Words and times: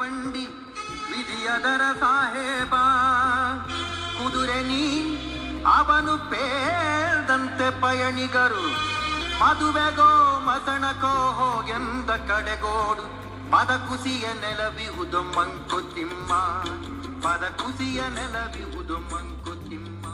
ಬಂಡಿ 0.00 0.44
ವಿಧಿಯದರ 1.10 1.80
ಸಾಹೇಬ. 2.00 2.74
ಕುದುರೆ 4.18 4.60
ನೀ 4.62 5.16
ಅವನು 5.66 6.30
ಪೇದಂತೆ 6.30 7.80
ಪಯಣಿಗರು. 7.80 8.64
ಮದುವೆಗೋ 9.40 10.40
ಮಸಣಕೋ 10.40 11.32
ಹೋಗೆಂದ 11.32 12.10
ಕಡೆಗೋಡು. 12.10 13.02
ಪದ 13.50 13.76
ಕುಸಿಯ 13.88 14.22
ನೆಲವಿಹುದು 14.22 15.22
ಮಂಕುತಿಮ್ಮ 15.22 16.34
ಪದ 17.20 17.44
ಕುಸಿಯ 17.62 18.00
ನೆಲವಿಹುದು 18.00 18.98
ಮಂಕುತಿಮ್ಮ 18.98 20.06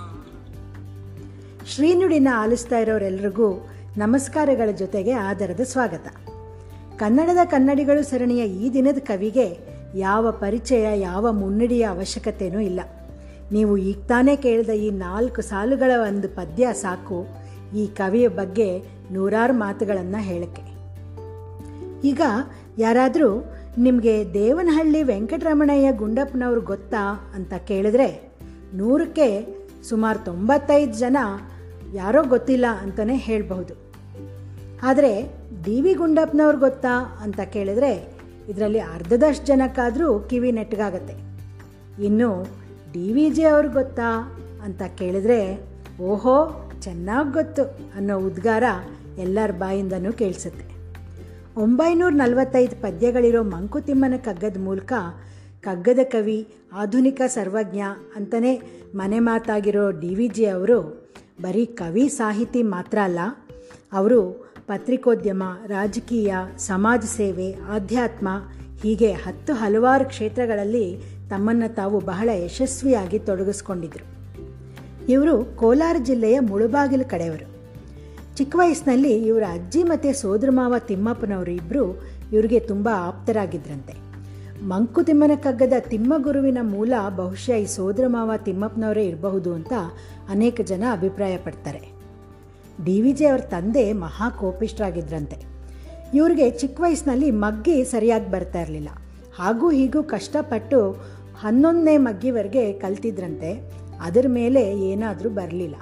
ಶ್ರೀನುಡಿನ 1.67 2.29
ಆಲಿಸ್ತಾ 2.37 2.79
ಇರೋರೆಲ್ಲರಿಗೂ 2.79 3.69
ನಮಸ್ಕಾರಗಳ 3.97 4.71
ಜೊತೆಗೆ 4.71 5.13
ಆದರದ 5.13 5.61
ಸ್ವಾಗತ. 5.61 6.07
ಕನ್ನಡದ 6.99 7.39
ಕನ್ನಡಿಗಳು 7.45 8.03
ಸರಣಿಯ 8.03 8.45
ಈ 8.45 8.73
ದಿನದ 8.73 8.99
ಕವಿಗೆ 8.99 9.76
ಯಾವ 9.97 10.31
ಪರಿಚಯ, 10.31 11.01
ಯಾವ 11.01 11.33
ಮುನ್ನುಡಿಯ 11.33 11.83
ಅವಶ್ಯಕತೆಯೂ 11.83 12.61
ಇಲ್ಲ. 12.61 12.81
ನೀವು 13.53 13.77
ಈಗ 13.77 13.99
ತಾನೇ 14.09 14.37
ಕೇಳಿದ 14.37 14.69
ಈ 14.69 14.91
ನಾಲ್ಕು 14.91 15.43
ಸಾಲುಗಳ 15.43 15.91
ಒಂದು 15.97 16.29
ಪದ್ಯ 16.29 16.73
ಸಾಕು. 16.73 17.27
ಈ 17.77 17.87
ಕವಿಯ 17.87 18.29
ಬಗ್ಗೆ 18.29 18.83
ನೂರಾರು 19.13 19.53
ಮಾತುಗಳನ್ನು 19.53 20.23
ಹೇಳಕ್ಕೆ. 20.23 20.63
ಈಗ 22.05 22.21
ಯಾರಾದರೂ 22.79 23.53
ನಿಮಗೆ 23.79 24.35
ದೇವನಹಳ್ಳಿ 24.35 25.03
ವೆಂಕಟರಮಣಯ್ಯ 25.03 25.93
ಗುಂಡಪ್ಪನವ್ರು 25.93 26.61
ಗೊತ್ತಾ 26.61 27.33
ಅಂತ 27.35 27.55
ಕೇಳಿದ್ರೆ 27.55 28.33
ನೂರಕ್ಕೆ 28.75 29.57
ಸುಮಾರು 29.89 30.25
ತೊಂಬತ್ತೈದು 30.25 30.93
ಜನ 30.93 31.17
ಯಾರೋ 31.95 32.23
ಗೊತ್ತಿಲ್ಲ 32.23 32.67
ಅಂತಲೇ 32.83 33.17
ಹೇಳಬಹುದು. 33.17 33.75
ಆದರೆ 34.83 35.33
ಡಿ 35.65 35.81
ವಿ 35.81 35.95
ಗುಂಡಪ್ಪನವ್ರು 35.95 36.59
ಗೊತ್ತಾ 36.59 37.19
ಅಂತ 37.23 37.41
ಕೇಳಿದ್ರೆ 37.41 38.16
ಇದರಲ್ಲಿ 38.49 38.79
ಅರ್ಧದಷ್ಟು 38.79 39.47
ಜನಕ್ಕಾದರೂ 39.47 40.21
ಕಿವಿ 40.21 40.53
ನೆಟ್ಟಗಾಗತ್ತೆ 40.53 41.15
ಇನ್ನು 42.05 42.47
ಡಿ 42.93 43.13
ವಿ 43.13 43.31
ಜೆ 43.31 43.45
ಅವ್ರಿಗೆ 43.45 43.75
ಗೊತ್ತಾ? 43.75 44.33
ಅಂತ 44.65 44.83
ಕೇಳಿದ್ರೆ, 44.83 45.61
ಓಹೋ, 46.01 46.71
ಚೆನ್ನಾಗಿ 46.81 47.33
ಗೊತ್ತು 47.33 47.63
ಅನ್ನೋ 47.97 48.19
ಉದ್ಗಾರ 48.19 48.65
ಎಲ್ಲರ 49.19 49.51
ಬಾಯಿಂದನೂ 49.51 50.13
ಕೇಳಿಸುತ್ತೆ. 50.13 50.77
ಒಂಬೈನೂರ 51.61 52.13
ನಲವತ್ತೈದು 52.13 52.83
ಪದ್ಯಗಳಿರೋ 52.83 53.43
ಮಂಕುತಿಮ್ಮನ 53.43 54.17
ಕಗ್ಗದ 54.17 54.57
ಮೂಲಕ 54.61 54.93
ಕಗ್ಗದ 55.61 55.99
ಕವಿ, 56.03 56.49
ಆಧುನಿಕ 56.73 57.23
ಸರ್ವಜ್ಞ 57.27 57.81
ಅಂತಲೇ 58.17 58.83
ಮನೆ 58.95 59.19
ಮಾತಾಗಿರೋ 59.19 59.91
ಡಿ 59.91 60.15
ವಿ 60.15 60.29
ಜಿ 60.29 60.47
ಅವರು 60.47 61.09
ಬರೀ 61.43 61.67
ಕವಿ 61.67 62.09
ಸಾಹಿತಿ 62.09 62.63
ಮಾತ್ರ 62.63 62.99
ಅಲ್ಲ, 62.99 63.19
ಅವರು 63.93 64.46
ಪತ್ರಿಕೋದ್ಯಮ, 64.67 65.43
ರಾಜಕೀಯ, 65.67 66.35
ಸಮಾಜ 66.59 67.01
ಸೇವೆ, 67.01 67.55
ಆಧ್ಯಾತ್ಮ 67.55 68.29
ಹೀಗೆ 68.83 69.13
ಹತ್ತು 69.13 69.53
ಹಲವಾರು 69.53 70.05
ಕ್ಷೇತ್ರಗಳಲ್ಲಿ 70.05 70.97
ತಮ್ಮನ್ನು 71.31 71.75
ತಾವು 71.75 72.01
ಬಹಳ 72.01 72.31
ಯಶಸ್ವಿಯಾಗಿ 72.35 73.19
ತೊಡಗಿಸ್ಕೊಂಡಿದ್ರು. 73.19 74.05
ಇವರು 75.09 75.45
ಕೋಲಾರ 75.45 75.97
ಜಿಲ್ಲೆಯ 75.99 76.39
ಮುಳುಬಾಗಿಲು 76.39 77.11
ಕಡೆಯವರು. 77.11 77.57
ಚಿಕ್ಕ 78.37 78.57
ವಯಸ್ಸಿನಲ್ಲಿ 78.59 79.27
ಇವರ 79.27 79.43
ಅಜ್ಜಿ 79.43 79.83
ಮತ್ತು 79.83 80.21
ಸೋದರಮಾವ 80.21 80.75
ತಿಮ್ಮಪ್ಪನವರು 80.79 81.51
ಇಬ್ಬರು 81.51 82.03
ಇವರಿಗೆ 82.33 82.61
ತುಂಬ 82.61 82.89
ಆಪ್ತರಾಗಿದ್ರಂತೆ. 82.93 83.95
ಮಂಕುತಿಮ್ಮನ 84.63 85.31
ಕಗ್ಗದ 85.37 85.73
ತಿಮ್ಮಗುರುವಿನ 85.81 86.59
ಮೂಲ 86.63 86.93
ಬಹುಶಃ 87.17 87.53
ಈ 87.53 87.67
ಸೋದರಮಾವ 87.67 88.33
ತಿಮ್ಮಪ್ಪನವರೇ 88.37 89.07
ಇರಬಹುದು 89.07 89.55
ಅಂತ 89.55 89.73
ಅನೇಕ 90.29 90.61
ಜನ 90.61 90.85
ಅಭಿಪ್ರಾಯ 90.93 91.37
ಪಡ್ತಾರೆ 91.37 91.96
ಡಿ 92.85 93.01
ವಿ 93.01 93.13
ಜೆ 93.13 93.27
ಅವ್ರ 93.27 93.41
ತಂದೆ 93.41 93.93
ಮಹಾ 93.93 94.31
ಕೋಪಿಷ್ಠರಾಗಿದ್ರಂತೆ 94.31 95.37
ಇವ್ರಿಗೆ 96.15 96.51
ಚಿಕ್ಕ 96.51 96.81
ವಯಸ್ಸಿನಲ್ಲಿ 96.81 97.31
ಮಗ್ಗಿ 97.31 97.85
ಸರಿಯಾಗಿ 97.85 98.31
ಬರ್ತಾ 98.31 98.61
ಇರಲಿಲ್ಲ. 98.61 98.89
ಹಾಗೂ 99.39 99.71
ಹೀಗೂ 99.71 100.03
ಕಷ್ಟಪಟ್ಟು 100.03 100.91
ಹನ್ನೊಂದನೇ 101.41 101.97
ಮಗ್ಗಿವರೆಗೆ 101.97 102.73
ಕಲ್ತಿದ್ರಂತೆ. 102.73 103.71
ಅದರ 104.01 104.25
ಮೇಲೆ 104.29 104.81
ಏನಾದರೂ 104.91 105.31
ಬರಲಿಲ್ಲ. 105.31 105.75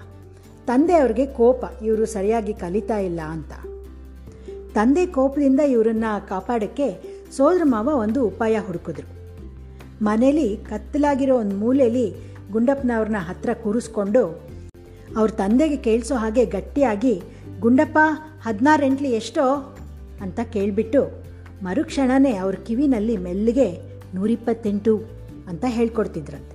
ತಂದೆ 0.67 0.95
ಅವ್ರಿಗೆ 0.95 1.27
ಕೋಪ, 1.27 1.65
ಇವರು 1.83 2.07
ಸರಿಯಾಗಿ 2.07 2.53
ಕಲಿತಾ 2.53 2.99
ಇಲ್ಲ 2.99 3.21
ಅಂತ. 3.21 3.53
ತಂದೆ 4.75 5.07
ಕೋಪದಿಂದ 5.07 5.61
ಇವರನ್ನು 5.61 6.29
ಕಾಪಾಡೋಕ್ಕೆ 6.29 7.19
ಸೋದರ 7.37 7.61
ಮಾವ 7.65 7.85
ಒಂದು 7.85 8.27
ಉಪಾಯ 8.27 8.59
ಹುಡುಕಿದ್ರು. 8.59 9.15
ಮನೇಲಿ 10.03 10.57
ಕತ್ತಲಾಗಿರೋ 10.57 11.39
ಒಂದು 11.39 11.57
ಮೂಲೆಯಲ್ಲಿ 11.57 12.15
ಗುಂಡಪ್ಪನವ್ರನ್ನ 12.53 13.17
ಹತ್ರ 13.19 13.51
ಕೂರಿಸ್ಕೊಂಡು 13.53 14.54
ಅವ್ರ 15.17 15.31
ತಂದೆಗೆ 15.31 15.77
ಕೇಳಿಸೋ 15.77 16.15
ಹಾಗೆ 16.15 16.45
ಗಟ್ಟಿಯಾಗಿ, 16.45 17.23
ಗುಂಡಪ್ಪ, 17.61 17.99
ಹದಿನಾರೆಂಟ್ಲಿ 18.43 19.11
ಎಷ್ಟೋ? 19.11 19.77
ಅಂತ 20.21 20.41
ಕೇಳಿಬಿಟ್ಟು, 20.53 21.25
ಮರುಕ್ಷಣನೇ 21.63 22.33
ಅವ್ರ 22.33 22.55
ಕಿವಿನಲ್ಲಿ 22.55 23.17
ಮೆಲ್ಲಿಗೆ, 23.17 24.01
ನೂರಿಪ್ಪತ್ತೆಂಟು 24.15 25.03
ಅಂತ 25.49 25.65
ಹೇಳ್ಕೊಡ್ತಿದ್ರಂತೆ. 25.69 26.55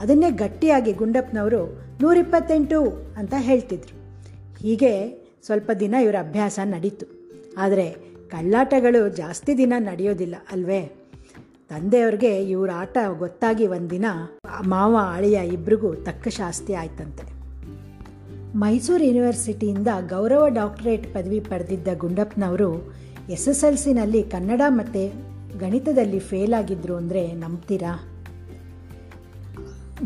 ಅದನ್ನೇ 0.00 0.30
ಗಟ್ಟಿಯಾಗಿ 0.30 0.92
ಗುಂಡಪ್ಪನವರು, 0.92 1.82
ನೂರಿಪ್ಪತ್ತೆಂಟು 2.00 2.92
ಅಂತ 3.16 3.34
ಹೇಳ್ತಿದ್ರು. 3.38 4.02
ಹೀಗೆ 4.58 5.22
ಸ್ವಲ್ಪ 5.46 5.70
ದಿನ 5.80 5.94
ಇವರ 6.02 6.14
ಅಭ್ಯಾಸ 6.20 6.58
ನಡೀತು. 6.64 7.06
ಆದರೆ 7.58 7.90
ಕಳ್ಳಾಟಗಳು 8.30 9.08
ಜಾಸ್ತಿ 9.08 9.58
ದಿನ 9.58 9.72
ನಡೆಯೋದಿಲ್ಲ 9.78 10.34
ಅಲ್ವೇ? 10.52 10.96
ತಂದೆಯವ್ರಿಗೆ 11.68 12.44
ಇವ್ರ 12.44 12.70
ಆಟ 12.74 12.98
ಗೊತ್ತಾಗಿ 13.18 13.66
ಒಂದಿನ 13.66 14.04
ಮಾವ 14.66 14.96
ಅಳಿಯ 15.14 15.40
ಇಬ್ರಿಗೂ 15.46 15.94
ತಕ್ಕ 15.94 16.28
ಶಾಸ್ತಿ 16.28 16.74
ಆಯ್ತಂತೆ. 16.74 17.41
ಮೈಸೂರು 18.54 19.04
ಯೂನಿವರ್ಸಿಟಿಯಿಂದ 19.04 19.86
ಗೌರವ 20.08 20.48
ಡಾಕ್ಟರೇಟ್ 20.48 21.14
ಪದವಿ 21.14 21.40
ಪಡೆದಿದ್ದ 21.40 21.88
ಗುಂಡಪ್ಪನವರು 21.98 22.94
ಎಸ್ 23.30 23.48
ಎಸ್ 23.48 23.64
ಎಲ್ 23.64 23.76
ಸಿನಲ್ಲಿ 23.76 24.22
ಕನ್ನಡ 24.22 24.60
ಮತ್ತು 24.68 25.32
ಗಣಿತದಲ್ಲಿ 25.58 26.18
ಫೇಲ್ 26.18 26.54
ಆಗಿದ್ರು 26.54 26.96
ಅಂದರೆ 26.96 27.32
ನಂಬ್ತೀರಾ? 27.32 28.08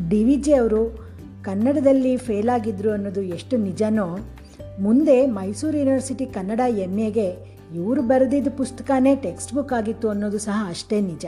ಡಿ 0.09 0.25
ವಿ 0.25 0.37
ಜಿ 0.37 0.53
ಅವರು 0.53 1.09
ಕನ್ನಡದಲ್ಲಿ 1.43 2.17
ಫೇಲ್ 2.17 2.49
ಆಗಿದ್ರು 2.49 2.93
ಅನ್ನೋದು 2.93 3.23
ಎಷ್ಟು 3.23 3.57
ನಿಜನೋ, 3.57 4.19
ಮುಂದೆ 4.81 5.27
ಮೈಸೂರು 5.27 5.79
ಯೂನಿವರ್ಸಿಟಿ 5.79 6.27
ಕನ್ನಡ 6.27 6.61
ಎಂ 6.69 6.99
ಎಗೆ 6.99 7.57
ಇವರು 7.75 8.03
ಬರೆದಿದ್ದ 8.03 8.49
ಪುಸ್ತಕನೇ 8.57 9.17
ಟೆಕ್ಸ್ಟ್ 9.17 9.55
ಬುಕ್ 9.55 9.73
ಆಗಿತ್ತು 9.73 10.09
ಅನ್ನೋದು 10.09 10.39
ಸಹ 10.39 10.67
ಅಷ್ಟೇ 10.69 11.01
ನಿಜ. 11.01 11.27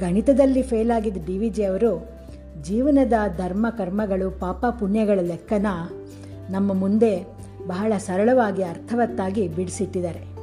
ಗಣಿತದಲ್ಲಿ 0.00 0.62
ಫೇಲ್ 0.62 0.90
ಆಗಿದ್ದ 0.90 1.26
ಡಿ 1.26 1.38
ವಿ 1.38 1.48
ಜಿ 1.48 1.64
ಅವರು 1.64 2.13
ಜೀವನದ 2.62 3.12
ಧರ್ಮ 3.36 3.66
ಕರ್ಮಗಳು, 3.70 4.30
ಪಾಪ 4.30 4.66
ಪುಣ್ಯಗಳ 4.66 5.18
ಲೆಕ್ಕನ 5.22 5.66
ನಮ್ಮ 6.50 6.72
ಮುಂದೆ 6.72 7.26
ಬಹಳ 7.66 7.92
ಸರಳವಾಗಿ, 7.98 8.62
ಅರ್ಥವತ್ತಾಗಿ 8.62 9.48
ಬಿಡಿಸಿಟ್ಟಿದ್ದಾರೆ. 9.48 10.34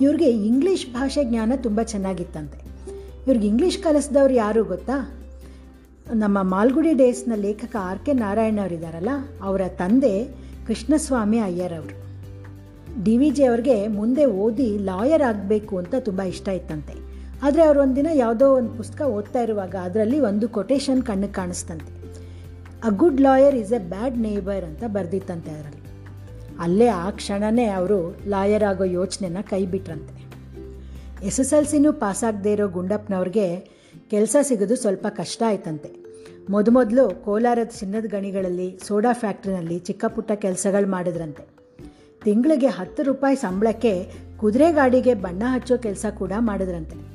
ಇವ್ರಿಗೆ 0.00 0.30
ಇಂಗ್ಲೀಷ್ 0.30 0.92
ಭಾಷೆ 0.92 1.24
ಜ್ಞಾನ 1.24 1.52
ತುಂಬ 1.56 1.82
ಚೆನ್ನಾಗಿತ್ತಂತೆ. 1.82 2.58
ಇವ್ರಿಗೆ 3.26 3.46
ಇಂಗ್ಲೀಷ್ 3.46 3.78
ಕಲಿಸಿದವ್ರು 3.78 4.34
ಯಾರು 4.34 4.64
ಗೊತ್ತಾ? 4.64 5.16
ನಮ್ಮ 6.14 6.42
ಮಾಲ್ಗುಡಿ 6.42 6.92
ಡೇಸ್ನ 6.92 7.32
ಲೇಖಕ 7.34 7.76
ಆರ್ 7.80 7.98
ಕೆ 7.98 8.12
ನಾರಾಯಣ 8.12 8.58
ಅವರಿದ್ದಾರಲ್ಲ 8.60 9.08
ಅವರ 9.42 9.60
ತಂದೆ 9.68 10.24
ಕೃಷ್ಣಸ್ವಾಮಿ 10.66 11.38
ಅಯ್ಯರ್ 11.38 11.72
ಅವರು. 11.72 12.00
ಡಿ 13.04 13.16
ವಿ 13.16 13.30
ಜಿ 13.30 13.44
ಅವ್ರಿಗೆ 13.44 13.88
ಮುಂದೆ 13.88 14.26
ಓದಿ 14.26 14.78
ಲಾಯರ್ 14.78 15.22
ಆಗಬೇಕು 15.22 15.78
ಅಂತ 15.78 15.94
ತುಂಬ 16.00 16.22
ಇಷ್ಟ 16.22 16.48
ಇತ್ತಂತೆ. 16.48 17.09
ಆದರೆ 17.42 17.62
ಅವರು 17.62 17.80
ಒಂದಿನ 17.80 18.06
ಯಾವುದೋ 18.14 18.54
ಒಂದು 18.54 18.70
ಪುಸ್ತಕ 18.70 19.00
ಓದ್ತಾ 19.00 19.40
ಇರುವಾಗ 19.40 19.74
ಅದರಲ್ಲಿ 19.82 20.20
ಒಂದು 20.20 20.48
ಕೊಟೇಶನ್ 20.48 21.02
ಕಣ್ಣಿಗೆ 21.02 21.32
ಕಾಣಿಸ್ತಂತೆ 21.32 22.00
a 22.84 22.88
good 22.88 23.20
lawyer 23.20 23.56
is 23.56 23.72
a 23.72 23.78
bad 23.78 24.18
neighbour 24.18 24.64
ಅಂತ 24.64 24.84
ಬರೆದಿತ್ತಂತೆ 24.86 25.50
ಅದರಲ್ಲಿ. 25.50 25.80
ಅಲ್ಲೇ 26.60 26.86
ಆ 26.86 27.10
ಕ್ಷಣನೇ 27.10 27.66
ಅವರು 27.66 28.16
ಲಾಯರ್ 28.28 28.64
ಆಗೋ 28.64 28.84
ಯೋಚನೆನ 28.84 29.36
ಕೈ 29.40 29.66
ಬಿಟ್ರಂತೆ. 29.66 30.30
ಎಸ್ 31.26 31.40
ಎಸ್ 31.40 31.52
ಎಲ್ 31.52 31.66
ಸಿನೂ 31.66 31.92
ಪಾಸಾಗದೇ 31.92 32.52
ಇರೋ 32.52 32.68
ಗುಂಡಪ್ಪನವ್ರಿಗೆ 32.68 33.68
ಕೆಲಸ 34.10 34.36
ಸಿಗೋದು 34.42 34.76
ಸ್ವಲ್ಪ 34.76 35.06
ಕಷ್ಟ 35.06 35.42
ಆಯ್ತಂತೆ. 35.46 35.90
ಮೊದಮೊದಲು 36.50 37.24
ಕೋಲಾರದ 37.24 37.66
ಚಿನ್ನದ 37.66 38.04
ಗಣಿಗಳಲ್ಲಿ, 38.04 38.78
ಸೋಡಾ 38.88 39.12
ಫ್ಯಾಕ್ಟ್ರಿನಲ್ಲಿ 39.12 39.78
ಚಿಕ್ಕ 39.78 40.04
ಪುಟ್ಟ 40.04 40.32
ಕೆಲಸಗಳು 40.32 40.90
ಮಾಡಿದ್ರಂತೆ. 40.90 41.48
ತಿಂಗಳಿಗೆ 42.24 42.66
ಹತ್ತು 42.66 43.02
ರೂಪಾಯಿ 43.02 43.36
ಸಂಬಳಕ್ಕೆ 43.36 44.12
ಕುದುರೆ 44.36 44.72
ಗಾಡಿಗೆ 44.72 45.14
ಬಣ್ಣ 45.14 45.42
ಹಚ್ಚೋ 45.46 45.76
ಕೆಲಸ 45.76 46.06
ಕೂಡ 46.18 46.32
ಮಾಡಿದ್ರಂತೆ. 46.38 47.09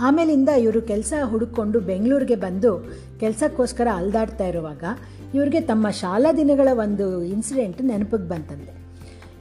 ಆಮೇಲಿಂದ 0.00 0.48
ಇವರು 0.48 0.82
ಕೆಲಸ 0.82 1.12
ಹುಡುಕೊಂಡು 1.24 1.80
ಬೆಂಗಳೂರಿಗೆ 1.80 2.34
ಬಂದು 2.34 2.92
ಕೆಲಸಕ್ಕೋಸ್ಕರ 3.20 3.88
ಅಲ್ದಾಡ್ತಾ 3.94 4.46
ಇರುವಾಗ 4.46 4.84
ಇವ್ರಿಗೆ 5.34 5.60
ತಮ್ಮ 5.60 5.90
ಶಾಲಾ 5.90 6.32
ದಿನಗಳ 6.32 6.68
ಒಂದು 6.72 7.22
ಇನ್ಸಿಡೆಂಟ್ 7.22 7.82
ನೆನಪಿಗೆ 7.82 8.28
ಬಂತಂತೆ. 8.28 8.84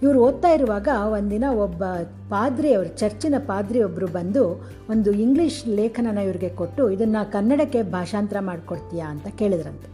ಇವರು 0.04 0.20
ಓದ್ತಾ 0.20 0.50
ಇರುವಾಗ 0.50 0.88
ಒಂದಿನ 1.04 1.44
ಒಬ್ಬ 1.62 1.84
ಪಾದ್ರಿ 2.30 2.74
ಅವರು, 2.74 2.90
ಚರ್ಚಿನ 2.90 3.36
ಪಾದ್ರಿ 3.38 3.84
ಒಬ್ಬರು 3.84 4.08
ಬಂದು 4.08 4.70
ಒಂದು 4.90 5.12
ಇಂಗ್ಲೀಷ್ 5.12 5.68
ಲೇಖನನ 5.68 6.18
ಇವ್ರಿಗೆ 6.18 6.50
ಕೊಟ್ಟು 6.50 6.90
ಇದನ್ನು 6.90 7.32
ಕನ್ನಡಕ್ಕೆ 7.32 7.84
ಭಾಷಾಂತರ 7.84 8.38
ಮಾಡಿಕೊಡ್ತೀಯಾ 8.40 9.08
ಅಂತ 9.08 9.28
ಕೇಳಿದ್ರಂತೆ. 9.28 9.94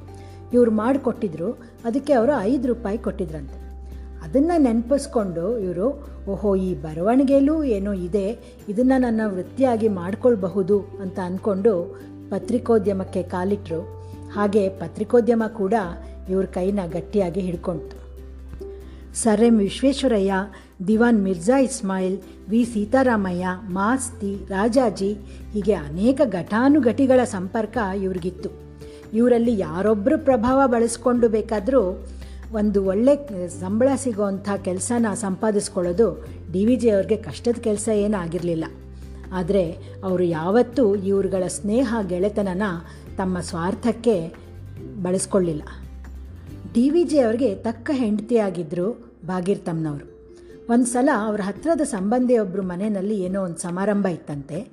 ಇವರು 0.54 0.72
ಮಾಡಿಕೊಟ್ಟಿದ್ರು, 0.72 1.52
ಅದಕ್ಕೆ 1.86 2.14
ಅವರು 2.14 2.42
ಐದು 2.42 2.68
ರೂಪಾಯಿ 2.68 2.98
ಕೊಟ್ಟಿದ್ರಂತೆ. 2.98 3.69
ಅದನ್ನು 4.24 4.56
ನೆನಪಿಸ್ಕೊಂಡು 4.62 5.45
ಇವರು, 5.60 5.88
ಓಹೋ, 6.31 6.50
ಈ 6.56 6.71
ಬರವಣಿಗೆಯಲ್ಲೂ 6.86 7.56
ಏನೋ 7.77 7.94
ಇದೆ, 8.07 8.25
ಇದನ್ನು 8.69 8.98
ನನ್ನ 9.01 9.21
ವೃತ್ತಿಯಾಗಿ 9.27 9.88
ಮಾಡಿಕೊಳ್ಬಹುದು 10.00 10.77
ಅಂತ 11.01 11.19
ಅಂದ್ಕೊಂಡು 11.19 11.74
ಪತ್ರಿಕೋದ್ಯಮಕ್ಕೆ 12.30 13.24
ಕಾಲಿಟ್ಟರು 13.24 13.81
ಹಾಗೆ 14.33 14.63
ಪತ್ರಿಕೋದ್ಯಮ 14.81 15.44
ಕೂಡ 15.62 15.74
ಇವ್ರ 16.30 16.45
ಕೈನ 16.57 16.80
ಗಟ್ಟಿಯಾಗಿ 16.92 17.42
ಹಿಡ್ಕೊಳ್ತು 17.42 17.95
sir 19.21 19.42
M 19.44 19.56
Visvesvaraya, 19.57 20.33
Diwan 20.88 21.22
Mirza 21.24 21.57
Ismail, 21.60 22.18
V 22.50 22.60
Seetharamaiah 22.65 23.48
Masti 23.69 24.31
Rajaji 24.50 25.10
ಹೀಗೆ 25.54 25.74
ಅನೇಕ 25.88 26.22
ಘಟಾನುಘಟಿಗಳ 26.31 27.24
ಸಂಪರ್ಕ 27.36 27.77
ಇವ್ರಿಗಿತ್ತು. 28.04 28.50
ಇವರಲ್ಲಿ 29.13 29.54
ಯಾರೊಬ್ಬರು 29.60 30.18
ಪ್ರಭಾವ 30.18 30.62
ಬಳಸ್ಕೊಂಡು 30.68 31.30
ಬೇಕಾದರೂ 31.30 31.83
ಒಂದು 32.51 32.86
ಒಳ್ಳೆ 32.86 33.13
ಸಂಬಳ 33.48 33.88
ಸಿಗೋವಂಥ 33.96 34.50
ಕೆಲಸನ 34.66 35.06
ಸಂಪಾದಿಸ್ಕೊಳ್ಳೋದು 35.13 36.25
ಡಿ 36.51 36.66
ವಿ 36.66 36.75
ಜಿ 36.75 36.90
ಅವ್ರಿಗೆ 36.90 37.16
ಕಷ್ಟದ 37.16 37.57
ಕೆಲಸ 37.60 37.90
ಏನೂ 37.94 38.18
ಆಗಿರಲಿಲ್ಲ. 38.18 38.66
ಆದರೆ 39.34 39.72
ಅವರು 40.04 40.24
ಯಾವತ್ತೂ 40.24 40.96
ಇವ್ರುಗಳ 40.96 41.44
ಸ್ನೇಹ 41.48 41.96
ಗೆಳೆತನನ 42.07 42.62
ತಮ್ಮ 43.18 43.40
ಸ್ವಾರ್ಥಕ್ಕೆ 43.40 44.34
ಬಳಸ್ಕೊಳ್ಳಿಲ್ಲ. 45.01 45.62
ಡಿ 46.74 46.90
ವಿ 46.90 47.04
ಜಿ 47.04 47.19
ಅವ್ರಿಗೆ 47.19 47.56
ತಕ್ಕ 47.56 47.92
ಹೆಂಡತಿಯಾಗಿದ್ದರು 47.94 49.16
ಭಾಗೀರ್ತಮ್ನವರು 49.28 50.06
ಒಂದು 50.69 50.86
ಸಲ 50.86 51.10
ಅವ್ರ 51.25 51.42
ಹತ್ತಿರದ 51.44 51.81
ಸಂಬಂಧಿಯೊಬ್ಬರು 51.81 52.62
ಮನೆಯಲ್ಲಿ 52.62 53.22
ಏನೋ 53.22 53.44
ಒಂದು 53.44 53.57
ಸಮಾರಂಭ 53.57 54.06
ಇತ್ತಂತೆ. 54.06 54.68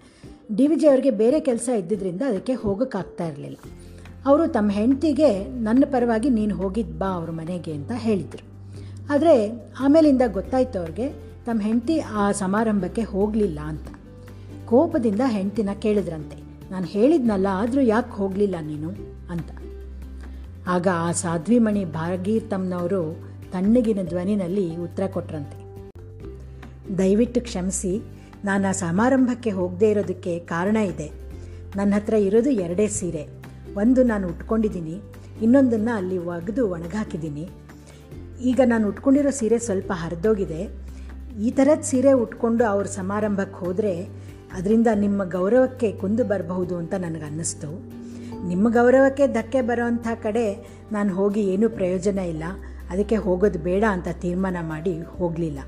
ಡಿ 0.57 0.67
ವಿ 0.67 0.77
ಜಿ 0.77 0.87
ಅವ್ರಿಗೆ 0.87 1.11
ಬೇರೆ 1.11 1.41
ಕೆಲಸ 1.41 1.69
ಇದ್ದಿದ್ದರಿಂದ 1.69 2.23
ಅದಕ್ಕೆ 2.29 2.55
ಹೋಗೋಕ್ಕಾಗ್ತಾ 2.55 3.27
ಇರಲಿಲ್ಲ. 3.27 3.57
ಅವರು 4.27 4.47
ತಮ್ಮ 4.47 4.71
ಹೆಂಡತಿಗೆ, 4.71 5.49
ನನ್ನ 5.49 5.85
ಪರವಾಗಿ 5.87 6.31
ನೀನು 6.31 6.57
ಹೋಗಿದ್ದು 6.57 6.99
ಬಾ 6.99 7.07
ಅವ್ರ 7.07 7.31
ಮನೆಗೆ 7.31 7.73
ಅಂತ 7.73 7.93
ಹೇಳಿದರು. 7.95 8.47
ಆದರೆ 9.15 9.67
ಆಮೇಲಿಂದ 9.81 10.23
ಗೊತ್ತಾಯ್ತು 10.33 10.79
ಅವ್ರಿಗೆ 10.79 11.09
ತಮ್ಮ 11.45 11.61
ಹೆಂಡತಿ 11.61 12.01
ಆ 12.01 12.33
ಸಮಾರಂಭಕ್ಕೆ 12.33 13.03
ಹೋಗಲಿಲ್ಲ 13.03 13.59
ಅಂತ. 13.61 13.87
ಕೋಪದಿಂದ 14.67 15.21
ಹೆಂಡ್ತಿನ 15.27 15.69
ಕೇಳಿದ್ರಂತೆ. 15.83 16.37
ನಾನು 16.71 16.87
ಹೇಳಿದ್ನಲ್ಲ, 16.87 17.47
ಆದರೂ 17.51 17.81
ಯಾಕೆ 17.81 18.11
ಹೋಗಲಿಲ್ಲ 18.11 18.55
ನೀನು? 18.63 18.89
ಅಂತ. 19.31 19.51
ಆಗ 20.69 20.89
ಆ 20.95 21.13
ಸಾಧ್ವಿಮಣಿ 21.13 21.85
ಭಾಗೀರ್ತಮ್ನವರು 21.85 23.29
ತಣ್ಣಗಿನ 23.53 23.99
ಧ್ವನಿನಲ್ಲಿ 24.03 24.77
ಉತ್ತರ 24.77 25.07
ಕೊಟ್ರಂತೆ. 25.07 25.67
ದಯವಿಟ್ಟು 26.99 27.41
ಕ್ಷಮಿಸಿ, 27.41 28.01
ನಾನು 28.45 28.69
ಆ 28.69 28.73
ಸಮಾರಂಭಕ್ಕೆ 28.73 29.51
ಹೋಗದೇ 29.51 29.91
ಇರೋದಕ್ಕೆ 29.91 30.39
ಕಾರಣ 30.39 30.77
ಇದೆ. 30.77 31.13
ನನ್ನ 31.77 31.95
ಹತ್ರ 31.97 32.15
ಇರೋದು 32.15 32.51
ಎರಡೇ 32.51 32.87
ಸೀರೆ. 32.87 33.36
ಒಂದು 33.81 34.01
ನಾನು 34.11 34.25
ಉಟ್ಕೊಂಡಿದ್ದೀನಿ, 34.33 34.97
ಇನ್ನೊಂದನ್ನು 35.45 35.93
ಅಲ್ಲಿ 36.01 36.19
ಒಗೆದು 36.33 36.63
ಒಣಗಾಕಿದ್ದೀನಿ. 36.75 37.45
ಈಗ 38.51 38.61
ನಾನು 38.73 38.85
ಉಟ್ಕೊಂಡಿರೋ 38.91 39.33
ಸೀರೆ 39.39 39.59
ಸ್ವಲ್ಪ 39.67 39.91
ಹರಿದೋಗಿದೆ. 40.03 40.63
ಈ 41.47 41.51
ಥರದ 41.57 41.83
ಸೀರೆ 41.91 42.13
ಉಟ್ಕೊಂಡು 42.25 42.65
ಅವ್ರ 42.73 42.87
ಸಮಾರಂಭಕ್ಕೆ 42.99 43.59
ಹೋದರೆ 43.65 43.95
ಅದರಿಂದ 44.57 44.89
ನಿಮ್ಮ 45.05 45.21
ಗೌರವಕ್ಕೆ 45.37 45.89
ಕುಂದು 46.01 46.25
ಬರಬಹುದು 46.31 46.75
ಅಂತ 46.83 46.95
ನನಗೆ 47.05 47.27
ಅನ್ನಿಸ್ತು. 47.31 47.71
ನಿಮ್ಮ 48.51 48.67
ಗೌರವಕ್ಕೆ 48.79 49.27
ಧಕ್ಕೆ 49.37 49.61
ಬರೋವಂಥ 49.71 50.07
ಕಡೆ 50.25 50.47
ನಾನು 50.93 51.11
ಹೋಗಿ 51.19 51.43
ಏನೂ 51.53 51.67
ಪ್ರಯೋಜನ 51.79 52.19
ಇಲ್ಲ. 52.33 52.45
ಅದಕ್ಕೆ 52.93 53.17
ಹೋಗೋದು 53.27 53.59
ಬೇಡ 53.69 53.85
ಅಂತ 53.97 54.09
ತೀರ್ಮಾನ 54.23 54.57
ಮಾಡಿ 54.73 54.95
ಹೋಗಲಿಲ್ಲ. 55.19 55.61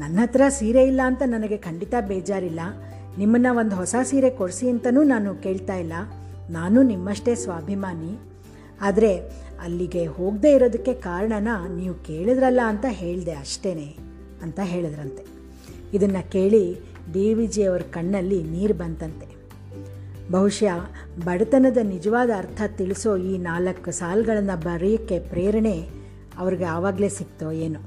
ನನ್ನ 0.00 0.18
ಹತ್ರ 0.22 0.42
ಸೀರೆ 0.58 0.82
ಇಲ್ಲ 0.90 1.00
ಅಂತ 1.10 1.22
ನನಗೆ 1.34 1.56
ಖಂಡಿತ 1.66 1.94
ಬೇಜಾರಿಲ್ಲ. 2.10 2.60
ನಿಮ್ಮನ್ನು 3.20 3.52
ಒಂದು 3.60 3.76
ಹೊಸ 3.76 3.94
ಸೀರೆ 4.10 4.30
ಕೊಡಿಸಿ 4.40 4.66
ಅಂತಲೂ 4.74 5.02
ನಾನು 5.14 5.30
ಕೇಳ್ತಾ 5.44 5.76
ಇಲ್ಲ. 5.84 5.94
ನಾನು 6.50 6.82
ನಿಮ್ಮಷ್ಟೇ 6.82 7.34
ಸ್ವಾಭಿಮಾನಿ. 7.34 8.18
ಆದರೆ 8.80 9.18
ಅಲ್ಲಿಗೆ 9.60 10.06
ಹೋಗದೇ 10.06 10.52
ಇರೋದಕ್ಕೆ 10.52 10.94
ಕಾರಣನ 10.94 11.48
ನೀವು 11.76 11.94
ಕೇಳಿದ್ರಲ್ಲ 11.94 12.60
ಅಂತ 12.66 12.84
ಹೇಳಿದೆ 12.88 13.32
ಅಷ್ಟೇ 13.32 13.96
ಅಂತ 14.42 14.60
ಹೇಳಿದ್ರಂತೆ. 14.62 15.26
ಇದನ್ನು 15.92 16.30
ಕೇಳಿ 16.30 16.80
ಡಿ 17.12 17.34
ವಿ 17.34 17.46
ಜಿ 17.46 17.64
ಅವ್ರ 17.64 17.82
ಕಣ್ಣಲ್ಲಿ 17.82 18.42
ನೀರು 18.42 18.74
ಬಂತಂತೆ. 18.74 19.38
ಬಹುಶಃ 20.30 20.78
ಬಡತನದ 21.24 21.76
ನಿಜವಾದ 21.82 22.30
ಅರ್ಥ 22.36 22.62
ತಿಳಿಸೋ 22.76 23.16
ಈ 23.16 23.38
ನಾಲ್ಕು 23.38 23.90
ಸಾಲುಗಳನ್ನು 23.90 24.60
ಬರೆಯೋಕ್ಕೆ 24.60 25.18
ಪ್ರೇರಣೆ 25.18 25.88
ಅವ್ರಿಗೆ 26.38 26.64
ಆವಾಗಲೇ 26.64 27.08
ಸಿಕ್ತೋ 27.08 27.50
ಏನು. 27.50 27.80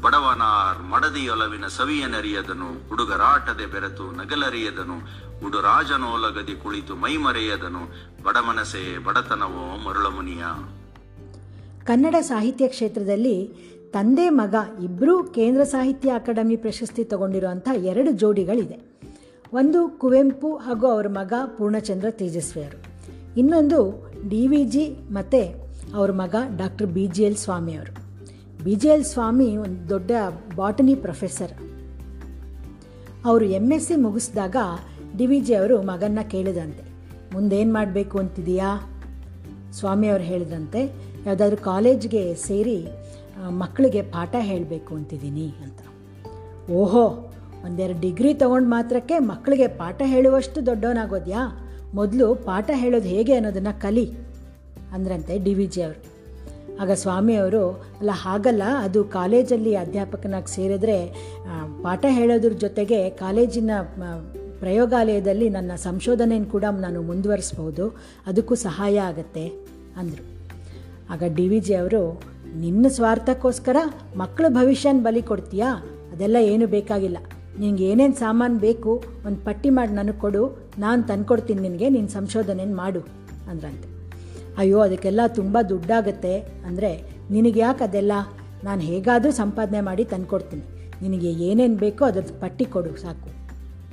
ಬಡವನಾರ್ 0.00 0.90
ಮಡದಿಯೊಲವಿನ 0.90 1.66
ಸವಿಯನರಿಯದನು, 1.66 2.88
ಹುಡುಗರಾಟದೆ 2.88 3.66
ಬೆರೆತು 3.66 4.10
ನಗಲರಿಯದನು 4.10 5.29
ಉಡುರಾಜನೋಲಗದಿ 5.46 6.54
ಕುಳಿತು 6.62 6.94
ಮೈಮರೆಯದನು 6.94 7.82
ಬಡಮನಸೆ 8.24 9.04
ಬಡತನವೋ 9.04 9.64
ಮರುಳಮುನಿಯ. 9.84 10.44
ಕನ್ನಡ 11.84 12.14
ಸಾಹಿತ್ಯ 12.20 12.68
ಕ್ಷೇತ್ರದಲ್ಲಿ 12.68 13.36
ತಂದೆ 13.92 14.28
ಮಗ 14.28 14.54
ಇಬ್ಬರೂ 14.84 15.22
ಕೇಂದ್ರ 15.22 15.62
ಸಾಹಿತ್ಯ 15.64 16.10
ಅಕಾಡೆಮಿ 16.10 16.56
ಪ್ರಶಸ್ತಿ 16.56 17.04
ತಗೊಂಡಿರುವಂಥ 17.04 17.68
ಎರಡು 17.74 18.10
ಜೋಡಿಗಳಿದೆ. 18.10 18.78
ಒಂದು 19.52 19.88
ಕುವೆಂಪು 19.88 20.56
ಹಾಗೂ 20.56 20.86
ಅವರ 20.86 21.06
ಮಗ 21.08 21.32
ಪೂರ್ಣಚಂದ್ರ 21.58 22.06
ತೇಜಸ್ವಿಯವರು 22.10 22.78
ಇನ್ನೊಂದು 23.38 23.80
ಡಿ 24.28 24.46
ವಿ 24.46 24.64
ಜಿ 24.64 24.84
ಮತ್ತು 25.10 25.40
ಅವ್ರ 25.94 26.10
ಮಗ 26.12 26.34
ಡಾಕ್ಟರ್ 26.56 26.86
ಬಿ 26.86 27.06
ಜಿ 27.06 27.22
ಎಲ್ 27.22 27.36
ಸ್ವಾಮಿಯವರು 27.36 27.92
ಬಿ 28.64 28.74
ಜಿ 28.74 28.88
ಎಲ್ 28.88 29.04
ಸ್ವಾಮಿ 29.04 29.56
ಒಂದು 29.56 29.88
ದೊಡ್ಡ 29.88 30.10
ಬಾಟನಿ 30.56 30.94
ಪ್ರೊಫೆಸರ್. 30.94 31.52
ಅವರು 33.24 33.44
ಎಂ 33.44 33.72
ಎಸ್ 33.72 33.88
ಸಿ 33.88 33.96
ಮುಗಿಸಿದಾಗ 33.96 34.56
ಡಿ 35.20 35.26
ವಿ 35.26 35.38
ಜಿ 35.40 35.54
ಅವರು 35.54 35.74
ಮಗನ್ನ 35.82 36.20
ಕೇಳಿದಂತೆ, 36.30 36.84
ಮುಂದೇನು 37.32 37.72
ಮಾಡಬೇಕು 37.72 38.16
ಅಂತಿದೆಯಾ? 38.18 38.68
ಸ್ವಾಮಿಯವರು 39.72 40.22
ಹೇಳಿದಂತೆ, 40.22 40.80
ಯಾವುದಾದ್ರೂ 41.26 41.58
ಕಾಲೇಜ್ಗೆ 41.66 42.22
ಸೇರಿ 42.44 42.76
ಮಕ್ಕಳಿಗೆ 43.58 44.02
ಪಾಠ 44.14 44.34
ಹೇಳಬೇಕು 44.40 44.92
ಅಂತಿದ್ದೀನಿ 44.94 45.48
ಅಂತ. 45.64 45.80
ಓಹೋ, 46.70 47.04
ಒಂದೆರಡು 47.64 48.00
ಡಿಗ್ರಿ 48.00 48.32
ತೊಗೊಂಡು 48.34 48.68
ಮಾತ್ರಕ್ಕೆ 48.68 49.18
ಮಕ್ಕಳಿಗೆ 49.18 49.66
ಪಾಠ 49.82 50.00
ಹೇಳುವಷ್ಟು 50.04 50.58
ದೊಡ್ಡವನಾಗೋದ್ಯಾ? 50.66 51.42
ಮೊದಲು 51.94 52.28
ಪಾಠ 52.48 52.70
ಹೇಳೋದು 52.74 53.10
ಹೇಗೆ 53.14 53.34
ಅನ್ನೋದನ್ನು 53.34 53.74
ಕಲಿ, 53.80 54.06
ಅಂದ್ರಂತೆ 54.94 55.36
ಡಿ 55.38 55.54
ವಿ 55.54 55.66
ಜಿ 55.66 55.82
ಅವರು. 55.82 56.00
ಆಗ 56.82 56.92
ಸ್ವಾಮಿಯವರು 57.02 57.64
ಅಲ್ಲ, 58.00 58.10
ಹಾಗಲ್ಲ, 58.24 58.62
ಅದು 58.82 59.00
ಕಾಲೇಜಲ್ಲಿ 59.16 59.74
ಅಧ್ಯಾಪಕನಾಗಿ 59.76 60.52
ಸೇರಿದ್ರೆ 60.54 60.98
ಪಾಠ 61.82 62.04
ಹೇಳೋದ್ರ 62.08 62.52
ಜೊತೆಗೆ 62.64 63.00
ಕಾಲೇಜಿನ 63.22 63.70
ಪ್ರಯೋಗಾಲಯದಲ್ಲಿ 64.60 65.48
ನನ್ನ 65.56 65.72
ಸಂಶೋಧನೆಯನ್ನು 65.86 66.48
ಕೂಡ 66.54 66.64
ನಾನು 66.84 67.00
ಮುಂದುವರಿಸ್ಬೋದು 67.10 67.84
ಅದಕ್ಕೂ 68.30 68.54
ಸಹಾಯ 68.66 68.96
ಆಗತ್ತೆ, 69.10 69.44
ಅಂದರು. 70.00 70.24
ಆಗ 71.14 71.22
ಡಿ 71.36 71.46
ವಿ 71.52 71.60
ಜಿ 71.66 71.74
ಅವರು, 71.82 72.02
ನಿನ್ನ 72.64 72.86
ಸ್ವಾರ್ಥಕ್ಕೋಸ್ಕರ 72.96 73.76
ಮಕ್ಕಳ 74.22 74.46
ಭವಿಷ್ಯನ 74.58 75.00
ಬಲಿ 75.06 75.22
ಕೊಡ್ತೀಯಾ? 75.30 75.70
ಅದೆಲ್ಲ 76.12 76.36
ಏನು 76.52 76.66
ಬೇಕಾಗಿಲ್ಲ. 76.76 77.18
ನಿನಗೆ 77.60 77.84
ಏನೇನು 77.92 78.14
ಸಾಮಾನು 78.14 78.58
ಬೇಕು, 78.58 78.92
ಒಂದು 79.26 79.40
ಪಟ್ಟಿ 79.46 79.70
ಮಾಡಿ 79.78 79.92
ನನಗೆ 79.92 80.18
ಕೊಡು. 80.24 80.42
ನಾನು 80.78 81.00
ತಂದ್ಕೊಡ್ತೀನಿ 81.08 81.60
ನಿನಗೆ 81.68 81.88
ನಿನ್ನ 81.96 82.10
ಸಂಶೋಧನೆಯನ್ನು 82.18 82.76
ಮಾಡು, 82.82 83.02
ಅಂದ್ರಂತೆ. 83.50 83.88
ಅಯ್ಯೋ, 84.60 84.78
ಅದಕ್ಕೆಲ್ಲ 84.86 85.20
ತುಂಬ 85.38 85.58
ದುಡ್ಡಾಗತ್ತೆ, 85.72 86.34
ಅಂದರೆ 86.68 86.92
ನಿನಗೆ 87.30 87.60
ಯಾಕೆ 87.60 87.84
ಅದೆಲ್ಲ? 87.88 88.12
ನಾನು 88.64 88.80
ಹೇಗಾದರೂ 88.80 89.32
ಸಂಪಾದನೆ 89.42 89.80
ಮಾಡಿ 89.88 90.04
ತಂದ್ಕೊಡ್ತೀನಿ. 90.04 90.64
ನಿನಗೆ 91.02 91.30
ಏನೇನು 91.48 91.76
ಬೇಕೋ 91.84 92.04
ಅದ್ರ 92.04 92.22
ಪಟ್ಟಿ 92.40 92.64
ಕೊಡು, 92.74 92.90
ಸಾಕು. 93.04 93.28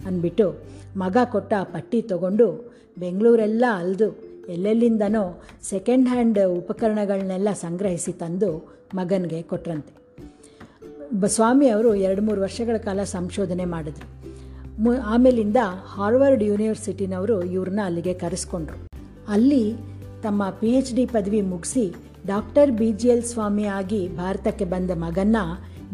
ಅಂದ್ಬಿಟ್ಟು 0.07 0.63
ಮಗ 0.97 1.17
ಕೊಟ್ಟ 1.25 1.53
ಪಟ್ಟಿ 1.63 2.01
ತಗೊಂಡು 2.01 2.73
ಬೆಂಗಳೂರೆಲ್ಲ 2.99 3.65
ಅಲ್ದು 3.75 4.37
ಎಲ್ಲೆಲ್ಲಿಂದನೋ 4.49 5.43
ಸೆಕೆಂಡ್ 5.61 6.09
ಹ್ಯಾಂಡ್ 6.09 6.47
ಉಪಕರಣಗಳನ್ನೆಲ್ಲ 6.47 7.49
ಸಂಗ್ರಹಿಸಿ 7.53 8.11
ತಂದು 8.11 8.77
ಮಗನಿಗೆ 8.95 9.41
ಕೊಟ್ರಂತೆ. 9.41 9.97
ಸ್ವಾಮಿ 11.27 11.69
ಅವರು 11.69 11.95
ಎರಡು 11.95 12.21
ಮೂರು 12.21 12.41
ವರ್ಷಗಳ 12.41 12.77
ಕಾಲ 12.77 13.03
ಸಂಶೋಧನೆ 13.03 13.65
ಮಾಡಿದ್ರು. 13.65 14.17
ಮು, 14.83 14.93
ಆಮೇಲಿಂದ 14.93 15.57
ಹಾರ್ವರ್ಡ್ 15.85 16.43
ಯೂನಿವರ್ಸಿಟಿನವರು 16.43 17.43
ಇವ್ರನ್ನ 17.43 17.79
ಅಲ್ಲಿಗೆ 17.83 18.13
ಕರೆಸ್ಕೊಂಡ್ರು. 18.13 18.87
ಅಲ್ಲಿ 19.27 19.73
ತಮ್ಮ 20.23 20.49
ಪಿ 20.49 20.67
ಎಚ್ 20.67 20.95
ಡಿ 20.95 21.05
ಪದವಿ 21.05 21.41
ಮುಗಿಸಿ 21.41 21.95
doctor 22.27 22.71
B 22.71 22.91
G 22.91 23.07
L 23.07 23.23
Swamy 23.23 23.63
ಆಗಿ 23.63 24.17
ಭಾರತಕ್ಕೆ 24.17 24.65
ಬಂದ 24.65 24.91
ಮಗನ್ನ 24.91 25.35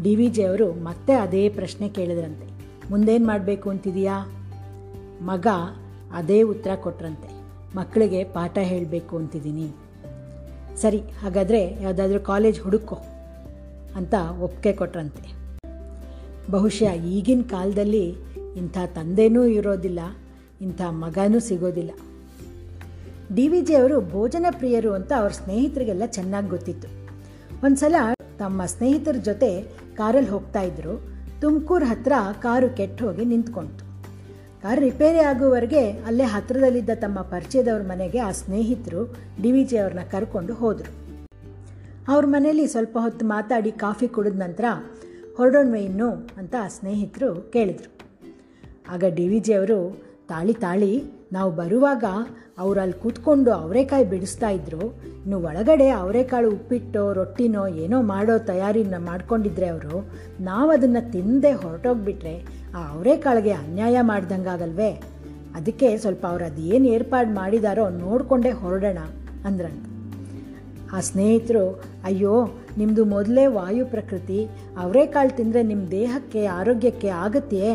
ಡಿ 0.02 0.14
ವಿ 0.14 0.28
ಜಿ 0.28 0.42
ಅವರು 0.42 0.72
ಮತ್ತೆ 0.72 1.12
ಅದೇ 1.12 1.48
ಪ್ರಶ್ನೆ 1.48 1.88
ಕೇಳಿದ್ರಂತೆ. 1.88 2.53
ಮುಂದೇನು 2.90 3.26
ಮಾಡಬೇಕು 3.26 3.66
ಅಂತಿದೆಯಾ? 3.70 4.16
ಮಗ 5.20 5.46
ಅದೇ 6.14 6.42
ಉತ್ತರ 6.42 6.72
ಕೊಟ್ರಂತೆ. 6.74 7.28
ಮಕ್ಕಳಿಗೆ 7.76 8.24
ಪಾಠ 8.24 8.58
ಹೇಳಬೇಕು 8.58 9.16
ಅಂತಿದ್ದೀನಿ 9.16 9.68
ಸರಿ, 10.82 10.98
ಹಾಗಾದರೆ 10.98 11.60
ಯಾವುದಾದ್ರೂ 11.82 12.20
ಕಾಲೇಜ್ 12.20 12.60
ಹುಡುಕೋ 12.60 12.98
ಅಂತ 13.96 14.14
ಒಪ್ಪಿಗೆ 14.40 14.72
ಕೊಟ್ರಂತೆ. 14.76 15.24
ಬಹುಶಃ 16.50 16.92
ಈಗಿನ 16.92 17.42
ಕಾಲದಲ್ಲಿ 17.50 18.04
ಇಂಥ 18.56 18.78
ತಂದೆನೂ 18.94 19.44
ಇರೋದಿಲ್ಲ, 19.44 20.00
ಇಂಥ 20.60 20.80
ಮಗನೂ 20.88 21.38
ಸಿಗೋದಿಲ್ಲ. 21.40 21.92
ಡಿ 23.34 23.48
ವಿ 23.48 23.60
ಜಿ 23.60 23.74
ಅವರು 23.74 23.96
ಭೋಜನ 24.10 24.46
ಪ್ರಿಯರು 24.50 24.92
ಅಂತ 24.92 25.12
ಅವ್ರ 25.16 25.32
ಸ್ನೇಹಿತರಿಗೆಲ್ಲ 25.32 26.06
ಚೆನ್ನಾಗಿ 26.06 26.48
ಗೊತ್ತಿತ್ತು. 26.48 26.88
ಒಂದು 27.64 27.76
ಸಲ 27.76 27.94
ತಮ್ಮ 28.38 28.64
ಸ್ನೇಹಿತರ 28.64 29.16
ಜೊತೆ 29.22 29.50
ಕಾರಲ್ಲಿ 29.96 30.30
ಹೋಗ್ತಾ 30.30 30.60
ಇದ್ರು. 30.60 31.13
ತುಮಕೂರು 31.40 31.84
ಹತ್ತಿರ 31.84 32.12
ಕಾರು 32.42 32.76
ಕೆಟ್ಟು 32.76 33.06
ಹೋಗಿ 33.06 33.24
ನಿಂತ್ಕೊಂತು 33.24 33.84
ಕಾರ್ 34.62 34.80
ರಿಪೇರಿ 34.80 35.18
ಆಗುವವರೆಗೆ 35.18 35.90
ಅಲ್ಲೇ 35.90 36.24
ಹತ್ತಿರದಲ್ಲಿದ್ದ 36.24 36.90
ತಮ್ಮ 36.94 37.20
ಪರಿಚಯದವ್ರ 37.20 37.82
ಮನೆಗೆ 37.82 38.18
ಆ 38.18 38.30
ಸ್ನೇಹಿತರು 38.30 39.16
ಡಿ 39.42 39.52
ವಿ 39.52 39.64
ಜಿ 39.64 39.76
ಅವ್ರನ್ನ 39.78 40.00
ಕರ್ಕೊಂಡು 40.10 40.54
ಹೋದರು. 40.54 40.92
ಅವ್ರ 42.08 42.24
ಮನೇಲಿ 42.28 42.66
ಸ್ವಲ್ಪ 42.66 42.98
ಹೊತ್ತು 43.00 43.26
ಮಾತಾಡಿ 43.26 43.72
ಕಾಫಿ 43.72 44.08
ಕುಡಿದ 44.08 44.38
ನಂತರ 44.38 44.64
ಹೊರಡೋಣ್ವೆ 45.36 45.84
ಇನ್ನು 45.84 46.10
ಅಂತ 46.10 46.54
ಆ 46.62 46.68
ಸ್ನೇಹಿತರು 46.68 47.52
ಕೇಳಿದರು. 47.52 47.98
ಆಗ 48.90 49.04
ಡಿ 49.08 49.28
ವಿ 49.28 49.38
ಜಿ 49.38 49.52
ಅವರು 49.52 49.78
ತಾಳಿ 50.28 50.52
ತಾಳಿ 50.52 51.04
ನಾವು 51.32 51.50
ಬರುವಾಗ 51.50 52.04
ಅವ್ರು 52.58 52.80
ಅಲ್ಲಿ 52.80 53.02
ಕೂತ್ಕೊಂಡು 53.02 53.52
ಅವರೆಕಾಯಿ 53.52 54.04
ಬಿಡಿಸ್ತಾ 54.04 54.48
ಇದ್ರು. 54.48 54.92
ಇನ್ನು 54.92 55.40
ಒಳಗಡೆ 55.40 55.88
ಅವರೆಕಾಳು 55.88 56.50
ಉಪ್ಪಿಟ್ಟೋ, 56.50 57.12
ರೊಟ್ಟಿನೋ, 57.12 57.66
ಏನೋ 57.66 58.02
ಮಾಡೋ 58.02 58.38
ತಯಾರಿನ 58.38 58.94
ಮಾಡ್ಕೊಂಡಿದ್ರೆ 58.98 59.66
ಅವರು, 59.66 60.08
ನಾವು 60.40 60.70
ಅದನ್ನು 60.70 61.12
ತಿಂದೆ 61.12 61.52
ಹೊರಟೋಗ್ಬಿಟ್ರೆ 61.52 62.46
ಆ 62.76 62.92
ಅವರೆಕಾಳಿಗೆ 62.92 63.50
ಅನ್ಯಾಯ 63.50 63.98
ಮಾಡ್ದಂಗಾಗಲ್ವೇ? 64.00 65.02
ಅದಕ್ಕೆ 65.54 65.96
ಸ್ವಲ್ಪ 65.96 66.26
ಅವ್ರು 66.26 66.44
ಅದೇನು 66.44 66.84
ಏರ್ಪಾಡು 66.84 67.34
ಮಾಡಿದಾರೋ 67.34 67.88
ನೋಡಿಕೊಂಡೇ 67.88 68.50
ಹೊರಡೋಣ 68.50 68.98
ಅಂದ್ರಂತ. 69.44 69.84
ಆ 70.92 71.00
ಸ್ನೇಹಿತರು, 71.00 71.82
ಅಯ್ಯೋ 72.04 72.48
ನಿಮ್ಮದು 72.78 73.04
ಮೊದಲೇ 73.04 73.46
ವಾಯು 73.46 73.86
ಪ್ರಕೃತಿ, 73.86 74.48
ಅವರೆಕಾಳು 74.78 75.36
ತಿಂದರೆ 75.36 75.62
ನಿಮ್ಮ 75.62 75.88
ದೇಹಕ್ಕೆ, 75.90 76.46
ಆರೋಗ್ಯಕ್ಕೆ 76.46 77.08
ಆಗತ್ತೆಯೇ 77.08 77.74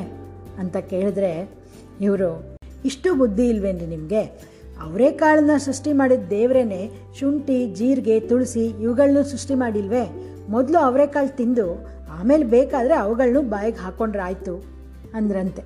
ಅಂತ 0.60 0.78
ಕೇಳಿದ್ರೆ 0.78 1.59
ಇವರು, 2.02 2.58
ಇಷ್ಟು 2.86 3.16
ಬುದ್ಧಿ 3.16 3.48
ಇಲ್ವೇನ್ರಿ 3.48 3.86
ನಿಮಗೆ? 3.86 4.24
ಅವರೇ 4.82 5.12
ಕಾಳನ್ನ 5.12 5.52
ಸೃಷ್ಟಿ 5.58 5.94
ಮಾಡಿದ 5.94 6.20
ದೇವರೇನೆ 6.30 6.92
ಶುಂಠಿ, 7.20 7.74
ಜೀರಿಗೆ, 7.74 8.20
ತುಳಸಿ 8.20 8.66
ಇವುಗಳನ್ನೂ 8.66 9.24
ಸೃಷ್ಟಿ 9.24 9.56
ಮಾಡಿಲ್ವೇ? 9.56 10.36
ಮೊದಲು 10.50 10.78
ಅವರೆಕಾಳು 10.78 11.36
ತಿಂದು, 11.36 11.86
ಆಮೇಲೆ 12.20 12.44
ಬೇಕಾದರೆ 12.44 12.96
ಅವುಗಳನ್ನೂ 12.96 13.42
ಬಾಯಿಗೆ 13.42 13.78
ಹಾಕೊಂಡ್ರೆ 13.78 14.22
ಆಯಿತು 14.22 14.64
ಅಂದ್ರಂತೆ. 15.14 15.64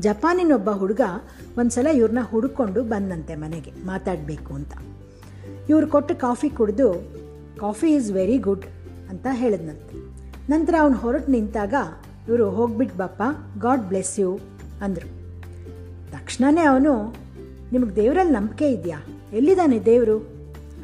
ಜಪಾನಿನೊಬ್ಬ 0.00 0.70
ಹುಡುಗ 0.70 1.00
ಒಂದ್ಸಲ 1.58 1.86
ಇವ್ರನ್ನ 1.86 2.18
ಹುಡುಕೊಂಡು 2.22 2.82
ಬಂದಂತೆ 2.82 3.34
ಮನೆಗೆ, 3.34 3.70
ಮಾತಾಡಬೇಕು 3.86 4.54
ಅಂತ. 4.54 4.72
ಇವ್ರು 5.70 5.86
ಕೊಟ್ಟು 5.86 6.14
ಕಾಫಿ 6.14 6.50
ಕುಡಿದು, 6.50 6.92
ಕಾಫಿ 7.60 7.86
ಈಸ್ 7.86 8.12
ವೆರಿ 8.12 8.38
ಗುಡ್ 8.38 8.64
ಅಂತ 9.10 9.26
ಹೇಳಿದ್ನಂತೆ. 9.32 9.96
ನಂತರ 10.50 10.74
ಅವನು 10.80 10.96
ಹೊರಟು 10.96 11.30
ನಿಂತಾಗ 11.30 11.74
ಇವರು 12.28 12.50
ಹೋಗ್ಬಿಟ್ಟು 12.50 12.96
ಬಪ್ಪ, 12.98 13.22
ಗಾಡ್ 13.60 13.82
ಬ್ಲೆಸ್ 13.82 14.20
ಯು. 14.20 14.53
ಅಂದರು. 14.84 15.08
ತಕ್ಷಣವೇ 16.12 16.60
ಅವನು, 16.60 17.14
ನಿಮಗೆ 17.72 17.96
ದೇವರಲ್ಲಿ 17.96 18.32
ನಂಬಿಕೆ 18.32 18.72
ಇದೆಯಾ? 18.72 18.98
ಎಲ್ಲಿದ್ದಾನೆ 19.32 19.78
ದೇವರು? 19.84 20.18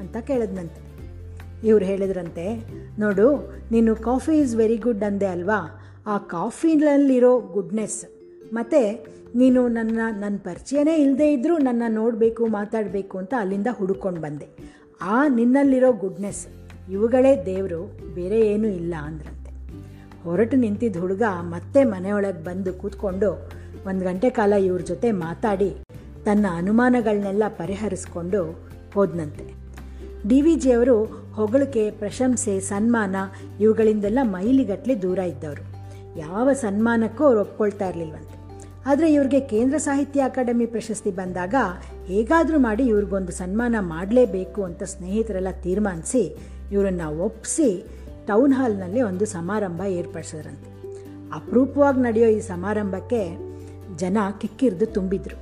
ಅಂತ 0.01 0.17
ಕೇಳಿದ್ನಂತೆ. 0.17 0.81
ಇವ್ರು 1.69 1.85
ಹೇಳಿದ್ರಂತೆ, 1.85 2.47
ನೋಡು, 2.99 3.53
ನೀನು 3.71 3.97
ಕಾಫಿ 3.97 4.39
ಈಸ್ 4.39 4.57
ವೆರಿ 4.57 4.77
ಗುಡ್ 4.77 5.03
ಅಂದೆ 5.03 5.27
ಅಲ್ವಾ? 5.27 5.61
ಆ 6.07 6.19
ಕಾಫಿನಲ್ಲಿರೋ 6.19 7.41
ಗುಡ್ನೆಸ್. 7.41 8.05
ಮತ್ತು 8.55 9.07
ನೀನು 9.39 9.69
ನನ್ನ 9.69 10.01
ನನ್ನ 10.21 10.37
ಪರಿಚಯನೇ 10.37 10.97
ಇಲ್ಲದೇ 10.97 11.33
ಇದ್ದರೂ 11.33 11.59
ನನ್ನ 11.59 11.83
ನೋಡಬೇಕು, 11.89 12.47
ಮಾತಾಡಬೇಕು 12.47 13.19
ಅಂತ 13.19 13.35
ಅಲ್ಲಿಂದ 13.39 13.67
ಹುಡುಕೊಂಡು 13.73 14.21
ಬಂದೆ. 14.21 14.47
ಆ 15.03 15.29
ನಿನ್ನಲ್ಲಿರೋ 15.29 15.93
ಗುಡ್ನೆಸ್, 15.93 16.47
ಇವುಗಳೇ 16.91 17.43
ದೇವರು, 17.47 17.81
ಬೇರೆ 18.15 18.41
ಏನೂ 18.41 18.69
ಇಲ್ಲ 18.69 18.95
ಅಂದ್ರಂತೆ. 19.03 19.51
ಹೊರಟು 20.25 20.57
ನಿಂತಿದ್ದ 20.57 20.97
ಹುಡುಗ 20.97 21.23
ಮತ್ತೆ 21.41 21.85
ಮನೆಯೊಳಗೆ 21.85 22.45
ಬಂದು 22.45 22.73
ಕೂತ್ಕೊಂಡು 22.73 23.51
ಒಂದು 23.87 24.05
ಗಂಟೆ 24.05 24.31
ಕಾಲ 24.31 24.53
ಇವ್ರ 24.53 24.81
ಜೊತೆ 24.81 25.11
ಮಾತಾಡಿ 25.11 25.75
ತನ್ನ 26.25 26.47
ಅನುಮಾನಗಳನ್ನೆಲ್ಲ 26.53 27.43
ಪರಿಹರಿಸ್ಕೊಂಡು 27.49 28.71
ಹೋದನಂತೆ. 28.95 29.55
ಡಿ 30.29 30.41
ವಿ 30.41 30.55
ಜಿಯವರು 30.55 31.05
ಹೊಗಳಿಕೆ, 31.35 31.91
ಪ್ರಶಂಸೆ, 31.91 32.61
ಸನ್ಮಾನ 32.61 33.17
ಇವುಗಳಿಂದೆಲ್ಲ 33.61 34.19
ಮೈಲಿಗಟ್ಟಲೆ 34.23 35.03
ದೂರ 35.03 35.19
ಇದ್ದವರು. 35.19 35.71
ಯಾವ 36.19 36.53
ಸನ್ಮಾನಕ್ಕೂ 36.53 37.25
ಅವ್ರು 37.25 37.41
ಒಪ್ಕೊಳ್ತಾ 37.41 37.89
ಇರಲಿಲ್ವಂತೆ. 37.89 38.41
ಆದರೆ 38.87 39.13
ಇವ್ರಿಗೆ 39.13 39.41
ಕೇಂದ್ರ 39.41 39.77
ಸಾಹಿತ್ಯ 39.77 40.21
ಅಕಾಡೆಮಿ 40.21 40.67
ಪ್ರಶಸ್ತಿ 40.67 41.11
ಬಂದಾಗ 41.11 41.55
ಹೇಗಾದರೂ 42.05 42.59
ಮಾಡಿ 42.59 42.87
ಇವ್ರಿಗೊಂದು 42.87 43.33
ಸನ್ಮಾನ 43.33 43.77
ಮಾಡಲೇಬೇಕು 43.79 44.65
ಅಂತ 44.65 44.83
ಸ್ನೇಹಿತರೆಲ್ಲ 44.83 45.49
ತೀರ್ಮಾನಿಸಿ 45.63 46.39
ಇವರನ್ನು 46.73 47.19
ಒಪ್ಪಿಸಿ 47.19 47.85
ಟೌನ್ 48.27 48.53
ಹಾಲ್ನಲ್ಲಿ 48.53 49.03
ಒಂದು 49.03 49.27
ಸಮಾರಂಭ 49.27 49.83
ಏರ್ಪಡಿಸಿದ್ರಂತೆ. 49.83 50.81
ಅಪರೂಪವಾಗಿ 51.35 52.01
ನಡೆಯೋ 52.01 52.29
ಈ 52.29 52.41
ಸಮಾರಂಭಕ್ಕೆ 52.41 53.50
ಜನ 54.03 54.19
ಕಿಕ್ಕಿರಿದು 54.41 54.87
ತುಂಬಿದ್ರು. 54.97 55.37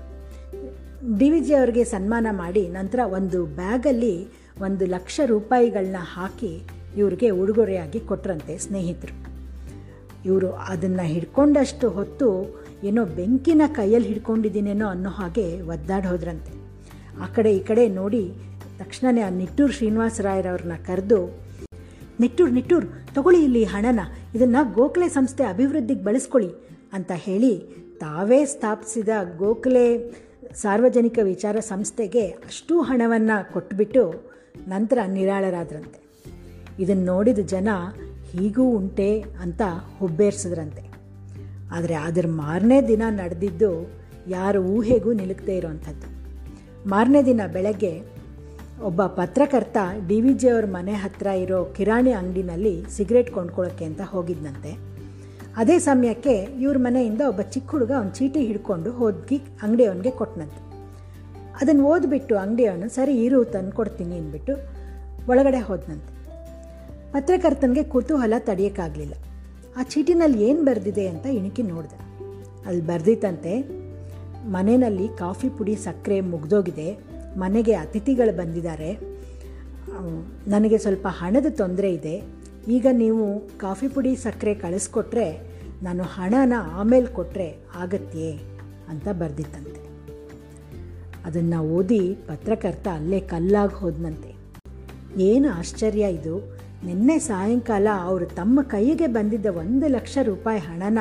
ಡಿ 1.19 1.27
ವಿ 1.31 1.41
ಜಿ 1.41 1.53
ಅವರಿಗೆ 1.55 1.83
ಸನ್ಮಾನ 1.85 2.27
ಮಾಡಿ 2.33 2.63
ನಂತರ 2.69 3.01
ಒಂದು 3.19 3.39
ಬ್ಯಾಗಲ್ಲಿ 3.57 4.15
ಒಂದು 4.61 4.85
ಲಕ್ಷ 4.87 5.21
ರೂಪಾಯಿಗಳನ್ನ 5.27 6.01
ಹಾಕಿ 6.15 6.53
ಇವ್ರಿಗೆ 6.97 7.29
ಉಡುಗೊರೆಯಾಗಿ 7.41 8.01
ಕೊಟ್ರಂತೆ 8.01 8.55
ಸ್ನೇಹಿತರು. 8.59 9.15
ಇವರು 10.27 10.49
ಅದನ್ನು 10.69 11.05
ಹಿಡ್ಕೊಂಡಷ್ಟು 11.07 11.89
ಹೊತ್ತು 11.89 12.29
ಏನೋ 12.85 13.03
ಬೆಂಕಿನ 13.19 13.63
ಕೈಯಲ್ಲಿ 13.75 14.09
ಹಿಡ್ಕೊಂಡಿದ್ದೀನೇನೋ 14.09 14.87
ಅನ್ನೋ 14.87 15.11
ಹಾಗೆ 15.11 15.47
ಒದ್ದಾಡಿ 15.67 16.07
ಹೋದ್ರಂತೆ. 16.07 16.53
ಆ 17.23 17.27
ಕಡೆ 17.37 17.51
ಈ 17.57 17.61
ಕಡೆ 17.71 17.85
ನೋಡಿ 18.01 18.23
ತಕ್ಷಣವೇ 18.79 19.23
ಆ 19.23 19.31
ನಿಟ್ಟೂರು 19.41 19.73
ಶ್ರೀನಿವಾಸರಾಯರವ್ರನ್ನ 19.73 20.77
ಕರೆದು, 20.87 21.21
ನಿಟ್ಟೂರು 22.21 22.53
ನಿಟ್ಟೂರು, 22.53 22.89
ತಗೊಳ್ಳಿ 23.15 23.41
ಇಲ್ಲಿ 23.45 23.63
ಹಣನ. 23.65 24.01
ಇದನ್ನು 24.35 24.61
ಗೋಖಲೆ 24.75 25.09
ಸಂಸ್ಥೆ 25.09 25.45
ಅಭಿವೃದ್ಧಿಗೆ 25.45 26.05
ಬಳಸ್ಕೊಳ್ಳಿ 26.05 26.51
ಅಂತ 26.93 27.13
ಹೇಳಿ 27.15 27.53
ತಾವೇ 28.01 28.45
ಸ್ಥಾಪಿಸಿದ 28.45 29.09
ಗೋಖಲೆ 29.37 29.87
ಸಾರ್ವಜನಿಕ 30.55 31.19
ವಿಚಾರ 31.23 31.57
ಸಂಸ್ಥೆಗೆ 31.61 32.27
ಅಷ್ಟೂ 32.27 32.81
ಹಣವನ್ನು 32.81 33.53
ಕೊಟ್ಟುಬಿಟ್ಟು 33.53 34.29
ನಂತರ 34.69 34.99
ನಿರಾಳರಾದ್ರಂತೆ. 35.07 36.01
ಇದನ್ನು 36.79 37.05
ನೋಡಿದ 37.05 37.39
ಜನ, 37.39 37.69
ಹೀಗೂ 38.33 38.65
ಉಂಟೆ 38.65 39.21
ಅಂತ 39.21 39.63
ಹುಬ್ಬೇರಿಸಿದ್ರಂತೆ. 39.99 40.89
ಆದರೆ 41.73 41.95
ಅದರ 41.95 42.25
ಮಾರನೇ 42.29 42.83
ದಿನ 42.83 43.03
ನಡೆದಿದ್ದು 43.09 43.91
ಯಾರ 44.29 44.57
ಊಹೆಗೂ 44.57 45.13
ನಿಲುಕದೇ 45.13 45.57
ಇರೋವಂಥದ್ದು 45.57 46.09
ಮಾರನೇ 46.89 47.23
ದಿನ 47.23 47.41
ಬೆಳಗ್ಗೆ 47.53 48.01
ಒಬ್ಬ 48.83 49.07
ಪತ್ರಕರ್ತ 49.07 49.77
ಡಿ 50.09 50.21
ವಿ 50.21 50.35
ಜಿ 50.35 50.49
ಅವ್ರ 50.49 50.65
ಮನೆ 50.67 50.93
ಹತ್ತಿರ 50.93 51.27
ಇರೋ 51.27 51.65
ಕಿರಾಣಿ 51.65 52.13
ಅಂಗಡಿನಲ್ಲಿ 52.13 52.75
ಸಿಗರೇಟ್ 52.97 53.31
ಕೊಂಡ್ಕೊಳ್ಳೋಕ್ಕೆ 53.31 53.85
ಅಂತ 53.85 54.01
ಹೋಗಿದ್ನಂತೆ. 54.01 54.88
ಅದೇ 55.57 55.77
ಸಮಯಕ್ಕೆ 55.87 56.35
ಇವ್ರ 56.65 56.77
ಮನೆಯಿಂದ 56.87 57.23
ಒಬ್ಬ 57.31 57.43
ಚಿಕ್ಕ 57.55 57.71
ಹುಡುಗ 57.75 57.93
ಒಂದು 58.01 58.15
ಚೀಟಿ 58.19 58.41
ಹಿಡ್ಕೊಂಡು 58.49 58.91
ಹೋಗಿ 58.99 59.37
ಅಂಗಡಿಯವನಿಗೆ 59.65 60.13
ಕೊಟ್ಟನಂತೆ 60.21 60.61
ಅದನ್ನು 61.61 61.85
ಓದ್ಬಿಟ್ಟು 61.93 62.35
ಅಂಗಡಿಯವನು 62.43 62.89
ಸರಿ 62.97 63.15
ಇರು 63.27 63.39
ತಂದು 63.55 63.73
ಕೊಡ್ತೀನಿ, 63.79 64.15
ಅಂದ್ಬಿಟ್ಟು 64.21 64.55
ಒಳಗಡೆ 65.31 65.61
ಹೋದನಂತೆ. 65.69 66.13
ಪತ್ರಕರ್ತನಿಗೆ 67.15 67.83
ಕುತೂಹಲ 67.93 68.35
ತಡೆಯೋಕ್ಕಾಗಲಿಲ್ಲ. 68.49 69.15
ಆ 69.79 69.83
ಚೀಟಿನಲ್ಲಿ 69.93 70.39
ಏನು 70.49 70.61
ಬರೆದಿದೆ 70.69 71.05
ಅಂತ 71.13 71.27
ಇಣುಕಿ 71.39 71.63
ನೋಡಿದೆ. 71.73 71.99
ಅಲ್ಲಿ 72.67 72.83
ಬರೆದಿತ್ತಂತೆ 72.91 73.53
ಮನೆಯಲ್ಲಿ 74.57 75.07
ಕಾಫಿ 75.23 75.49
ಪುಡಿ 75.59 75.75
ಸಕ್ಕರೆ 75.87 76.19
ಮುಗ್ದೋಗಿದೆ, 76.33 76.89
ಮನೆಗೆ 77.43 77.75
ಅತಿಥಿಗಳು 77.85 78.35
ಬಂದಿದ್ದಾರೆ 78.41 78.91
ನನಗೆ 80.55 80.79
ಸ್ವಲ್ಪ 80.85 81.07
ಹಣದ 81.21 81.49
ತೊಂದರೆ 81.61 81.91
ಇದೆ 81.99 82.15
ಈಗ 82.67 82.87
ನೀವು 82.93 83.49
ಕಾಫಿ 83.59 83.89
ಪುಡಿ 83.89 84.17
ಸಕ್ಕರೆ 84.17 84.55
ಕಳಿಸ್ಕೊಟ್ರೆ, 84.55 85.59
ನಾನು 85.83 86.03
ಹಣನ 86.03 86.53
ಆಮೇಲೆ 86.73 87.07
ಕೊಟ್ಟರೆ 87.07 87.57
ಆಗತ್ತೆ 87.75 88.33
ಅಂತ 88.89 89.09
ಬರೆದಿತ್ತಂತೆ. 89.09 89.89
ಅದನ್ನು 91.25 91.65
ಓದಿ 91.65 92.15
ಪತ್ರಕರ್ತ 92.15 92.89
ಅಲ್ಲೇ 92.89 93.21
ಕಲ್ಲಾಗಿ 93.21 93.75
ಹೋದನಂತೆ. 93.75 94.39
ಏನು 95.23 95.51
ಆಶ್ಚರ್ಯ 95.51 96.01
ಇದು. 96.01 96.59
ನಿನ್ನೆ 96.85 97.19
ಸಾಯಂಕಾಲ 97.19 97.87
ಅವರು 98.03 98.27
ತಮ್ಮ 98.27 98.63
ಕೈಗೆ 98.63 99.07
ಬಂದಿದ್ದ 99.07 99.47
ಒಂದು 99.47 99.89
ಲಕ್ಷ 99.89 100.19
ರೂಪಾಯಿ 100.23 100.61
ಹಣನ 100.61 100.99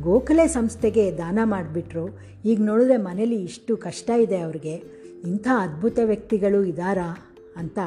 ಗೋಖಲೆ 0.00 0.48
ಸಂಸ್ಥೆಗೆ 0.48 1.18
ದಾನ 1.18 1.38
ಮಾಡಿಬಿಟ್ರು. 1.44 2.18
ಈಗ 2.44 2.60
ನೋಡಿದ್ರೆ 2.62 2.96
ಮನೇಲಿ 2.96 3.42
ಇಷ್ಟು 3.42 3.76
ಕಷ್ಟ 3.76 4.10
ಇದೆ 4.10 4.38
ಅವ್ರಿಗೆ. 4.40 4.74
ಇಂಥ 5.26 5.48
ಅದ್ಭುತ 5.58 5.98
ವ್ಯಕ್ತಿಗಳು 6.04 6.64
ಇದ್ದಾರಾ 6.64 7.18
ಅಂತ 7.56 7.78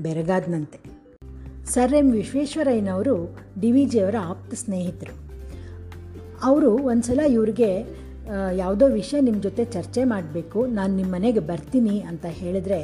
ಬೆರಗಾದ್ನಂತೆ. 0.00 0.95
ಸರ್ 1.72 1.94
ಎಂ 1.98 2.08
ವಿಶ್ವೇಶ್ವರಯ್ಯನವರು 2.16 3.14
ಡಿ 3.60 3.70
ವಿ 3.74 3.82
ಜಿಯವರ 3.92 4.18
ಆಪ್ತ 4.32 4.54
ಸ್ನೇಹಿತರು. 4.60 5.14
ಅವರು 6.48 6.70
ಒಂದು 6.90 7.04
ಸಲ 7.08 7.20
ಇವ್ರಿಗೆ 7.36 7.70
ಯಾವುದೋ 8.60 8.86
ವಿಷಯ 8.98 9.18
ನಿಮ್ಮ 9.20 9.40
ಜೊತೆ 9.46 9.64
ಚರ್ಚೆ 9.74 10.02
ಮಾಡಬೇಕು, 10.04 10.60
ನಾನು 10.76 10.92
ನಿಮ್ಮ 10.96 11.10
ಮನೆಗೆ 11.14 11.42
ಬರ್ತೀನಿ 11.50 11.96
ಅಂತ 12.10 12.26
ಹೇಳಿದ್ರೆ, 12.40 12.80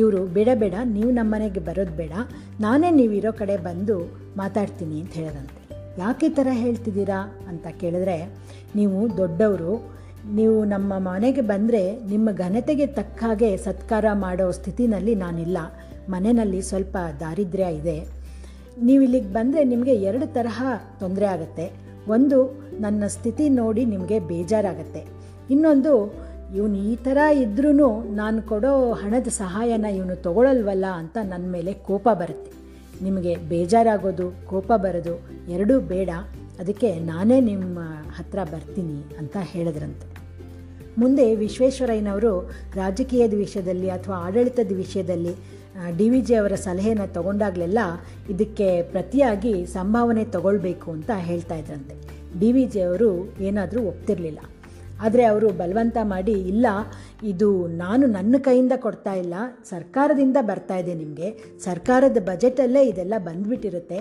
ಇವರು, 0.00 0.20
ಬೇಡ 0.36 0.48
ಬೇಡ, 0.62 0.74
ನೀವು 0.96 1.10
ನಮ್ಮ 1.10 1.30
ಮನೆಗೆ 1.34 1.60
ಬರೋದು 1.68 1.94
ಬೇಡ, 2.00 2.12
ನಾನೇ 2.60 2.90
ನೀವು 2.90 3.12
ಇರೋ 3.12 3.32
ಕಡೆ 3.32 3.56
ಬಂದು 3.68 3.96
ಮಾತಾಡ್ತೀನಿ 4.36 4.96
ಅಂತ 5.00 5.14
ಹೇಳಿದಂತೆ. 5.20 5.60
ಯಾಕೆ 5.98 6.28
ಥರ 6.28 6.48
ಹೇಳ್ತಿದ್ದೀರಾ 6.62 7.20
ಅಂತ 7.50 7.66
ಕೇಳಿದ್ರೆ, 7.82 8.18
ನೀವು 8.78 9.00
ದೊಡ್ಡವರು, 9.16 9.74
ನೀವು 10.38 10.58
ನಮ್ಮ 10.64 10.92
ಮನೆಗೆ 11.10 11.42
ಬಂದರೆ 11.54 11.82
ನಿಮ್ಮ 12.12 12.28
ಘನತೆಗೆ 12.44 12.86
ತಕ್ಕ 12.98 13.22
ಹಾಗೆ 13.24 13.50
ಸತ್ಕಾರ 13.56 14.06
ಮಾಡೋ 14.26 14.46
ಸ್ಥಿತಿನಲ್ಲಿ 14.50 15.14
ನಾನಿಲ್ಲ. 15.14 15.58
ಮನೆಯಲ್ಲಿ 16.10 16.62
ಸ್ವಲ್ಪ 16.62 16.96
ದಾರಿದ್ರ್ಯ 17.20 17.64
ಇದೆ. 17.64 18.06
ನೀವು 18.82 19.02
ಇಲ್ಲಿಗೆ 19.02 19.26
ಬಂದರೆ 19.26 19.64
ನಿಮಗೆ 19.64 19.94
ಎರಡು 19.94 20.34
ತರಹ 20.34 20.62
ತೊಂದರೆ 21.00 21.26
ಆಗುತ್ತೆ. 21.26 21.72
ಒಂದು, 22.08 22.64
ನನ್ನ 22.80 23.06
ಸ್ಥಿತಿ 23.06 23.48
ನೋಡಿ 23.48 23.84
ನಿಮಗೆ 23.84 24.20
ಬೇಜಾರಾಗತ್ತೆ. 24.20 25.06
ಇನ್ನೊಂದು, 25.50 26.14
ಇವನು 26.56 26.76
ಈ 26.76 26.96
ಥರ 26.96 27.16
ಇದ್ರೂ 27.16 28.02
ನಾನು 28.02 28.42
ಕೊಡೋ 28.42 28.92
ಹಣದ 28.92 29.26
ಸಹಾಯನ 29.26 29.84
ಇವನು 29.84 30.16
ತಗೊಳ್ಳಲ್ವಲ್ಲ 30.16 30.86
ಅಂತ 30.86 31.18
ನನ್ನ 31.24 31.52
ಮೇಲೆ 31.52 31.72
ಕೋಪ 31.72 32.08
ಬರುತ್ತೆ. 32.12 32.52
ನಿಮಗೆ 33.04 33.36
ಬೇಜಾರಾಗೋದು, 33.36 34.46
ಕೋಪ 34.46 34.72
ಬರೋದು 34.72 35.20
ಎರಡೂ 35.50 35.80
ಬೇಡ. 35.80 36.10
ಅದಕ್ಕೆ 36.58 36.94
ನಾನೇ 36.94 37.40
ನಿಮ್ಮ 37.40 37.78
ಹತ್ರ 38.18 38.38
ಬರ್ತೀನಿ 38.44 39.18
ಅಂತ 39.18 39.36
ಹೇಳಿದ್ರಂತೆ. 39.42 40.14
ಮುಂದೆ 40.98 41.34
ವಿಶ್ವೇಶ್ವರಯ್ಯನವರು 41.34 42.50
ರಾಜಕೀಯದ 42.74 43.34
ವಿಷಯದಲ್ಲಿ 43.34 43.90
ಅಥವಾ 43.90 44.16
ಆಡಳಿತದ 44.16 44.72
ವಿಷಯದಲ್ಲಿ 44.76 45.53
ಡಿ 45.98 46.08
ವಿ 46.08 46.20
ಜಿ 46.20 46.34
ಅವರ 46.34 46.54
ಸಲಹೆನ 46.54 47.04
ತಗೊಂಡಾಗಲೆಲ್ಲ 47.04 47.78
ಇದಕ್ಕೆ 48.30 48.82
ಪ್ರತಿಯಾಗಿ 48.82 49.66
ಸಂಭಾವನೆ 49.66 50.24
ತಗೊಳ್ಬೇಕು 50.24 50.90
ಅಂತ 50.90 51.10
ಹೇಳ್ತಾ 51.10 51.54
ಇದ್ರಂತೆ. 51.54 51.94
ಡಿ 52.40 52.52
ವಿ 52.52 52.64
ಜಿ 52.64 52.80
ಅವರು 52.80 53.08
ಏನಾದರೂ 53.40 53.82
ಒಪ್ತಿರಲಿಲ್ಲ. 53.82 54.38
ಆದರೆ 55.00 55.24
ಅವರು 55.24 55.48
ಬಲವಂತ 55.48 55.96
ಮಾಡಿ, 56.02 56.32
ಇಲ್ಲ, 56.32 56.66
ಇದು 57.22 57.66
ನಾನು 57.66 58.06
ನನ್ನ 58.06 58.36
ಕೈಯಿಂದ 58.38 58.72
ಕೊಡ್ತಾ 58.76 59.14
ಇಲ್ಲ, 59.14 59.34
ಸರ್ಕಾರದಿಂದ 59.70 60.36
ಬರ್ತಾ 60.40 60.76
ಇದೆ 60.76 60.94
ನಿಮಗೆ, 60.94 61.58
ಸರ್ಕಾರದ 61.64 62.16
ಬಜೆಟಲ್ಲೇ 62.20 62.82
ಇದೆಲ್ಲ 62.82 63.14
ಬಂದ್ಬಿಟ್ಟಿರುತ್ತೆ. 63.18 63.98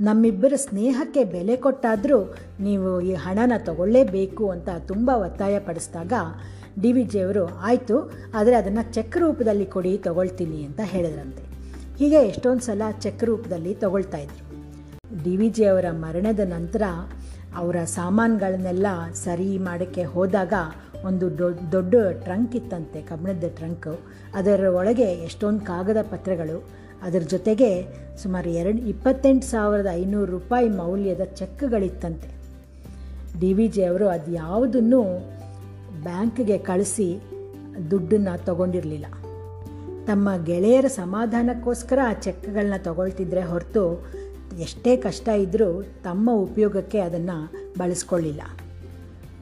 ನಮ್ಮಿಬ್ಬರ 0.00 0.52
ಸ್ನೇಹಕ್ಕೆ 0.56 1.24
ಬೆಲೆ 1.24 1.56
ಕೊಟ್ಟಾದರೂ 1.56 2.18
ನೀವು 2.60 3.00
ಈ 3.00 3.14
ಹಣನ 3.14 3.52
ತಗೊಳ್ಳೇಬೇಕು 3.58 4.50
ಅಂತ 4.50 4.68
ತುಂಬ 4.86 5.10
ಒತ್ತಾಯ 5.10 5.58
ಪಡಿಸಿದಾಗ 5.58 6.12
ಡಿ 6.82 6.90
ವಿ 6.96 7.04
ಜಿಯವರು 7.12 7.44
ಆಯಿತು, 7.68 7.96
ಆದರೆ 8.38 8.54
ಅದನ್ನು 8.54 8.82
ಚೆಕ್ 8.96 9.16
ರೂಪದಲ್ಲಿ 9.18 9.66
ಕೊಡಿ, 9.74 9.92
ತಗೊಳ್ತೀನಿ 10.06 10.58
ಅಂತ 10.68 10.80
ಹೇಳಿದ್ರಂತೆ. 10.92 11.44
ಹೀಗೆ 12.00 12.18
ಎಷ್ಟೊಂದು 12.32 12.64
ಸಲ 12.66 12.82
ಚೆಕ್ 13.04 13.24
ರೂಪದಲ್ಲಿ 13.24 13.72
ತಗೊಳ್ತಾ 13.74 14.18
ಇದ್ರು. 14.18 14.44
ಡಿ 15.24 15.34
ವಿ 15.36 15.48
ಜಿ 15.56 15.64
ಅವರ 15.64 15.86
ಮರಣದ 16.02 16.42
ನಂತರ 16.56 16.82
ಅವರ 17.60 17.76
ಸಾಮಾನುಗಳನ್ನೆಲ್ಲ 17.98 18.86
ಸರಿ 19.24 19.48
ಮಾಡೋಕ್ಕೆ 19.58 20.04
ಹೋದಾಗ 20.14 20.54
ಒಂದು 21.08 21.26
ದೊಡ್ಡ 21.38 21.60
ದೊಡ್ಡ 21.72 21.94
ಟ್ರಂಕ್ 22.24 22.54
ಇತ್ತಂತೆ, 22.60 23.00
ಕಬ್ಬಿಣದ 23.08 23.48
ಟ್ರಂಕ್. 23.58 23.92
ಅದರ 24.38 24.70
ಒಳಗೆ 24.80 25.08
ಎಷ್ಟೊಂದು 25.28 25.62
ಕಾಗದ 25.70 26.00
ಪತ್ರಗಳು. 26.12 26.58
ಅದರ 27.06 27.22
ಜೊತೆಗೆ 27.34 27.70
ಸುಮಾರು 28.22 28.50
ಎರಡು, 28.60 28.80
ಇಪ್ಪತ್ತೆಂಟು 28.92 29.46
ಸಾವಿರದ 29.46 29.90
ಐನೂರು 30.02 30.30
ರೂಪಾಯಿ 30.36 30.68
ಮೌಲ್ಯದ 30.82 31.24
ಚೆಕ್ಗಳಿತ್ತಂತೆ. 31.40 32.30
ಡಿ 33.40 33.50
ವಿ 33.58 33.66
ಜಿ 33.74 33.82
ಅವರು 33.90 34.06
ಅದು 34.08 34.30
ಯಾವುದನ್ನು 34.42 35.00
ಬ್ಯಾಂಕ್ಗೆ 36.02 36.58
ಕಳಿಸಿ 36.58 37.20
ದುಡ್ಡನ್ನು 37.90 38.44
ತಗೊಂಡಿರಲಿಲ್ಲ. 38.44 39.06
ತಮ್ಮ 40.06 40.28
ಗೆಳೆಯರ 40.44 40.86
ಸಮಾಧಾನಕ್ಕೋಸ್ಕರ 40.86 41.98
ಆ 42.06 42.12
ಚೆಕ್ಗಳನ್ನ 42.12 42.74
ತಗೊಳ್ತಿದ್ರೆ 42.78 43.42
ಹೊರತು 43.42 44.06
ಎಷ್ಟೇ 44.60 44.96
ಕಷ್ಟ 44.96 45.28
ಇದ್ದರೂ 45.28 45.82
ತಮ್ಮ 45.82 46.30
ಉಪಯೋಗಕ್ಕೆ 46.32 47.00
ಅದನ್ನು 47.00 47.52
ಬಳಸ್ಕೊಳ್ಳಿಲ್ಲ. 47.78 48.42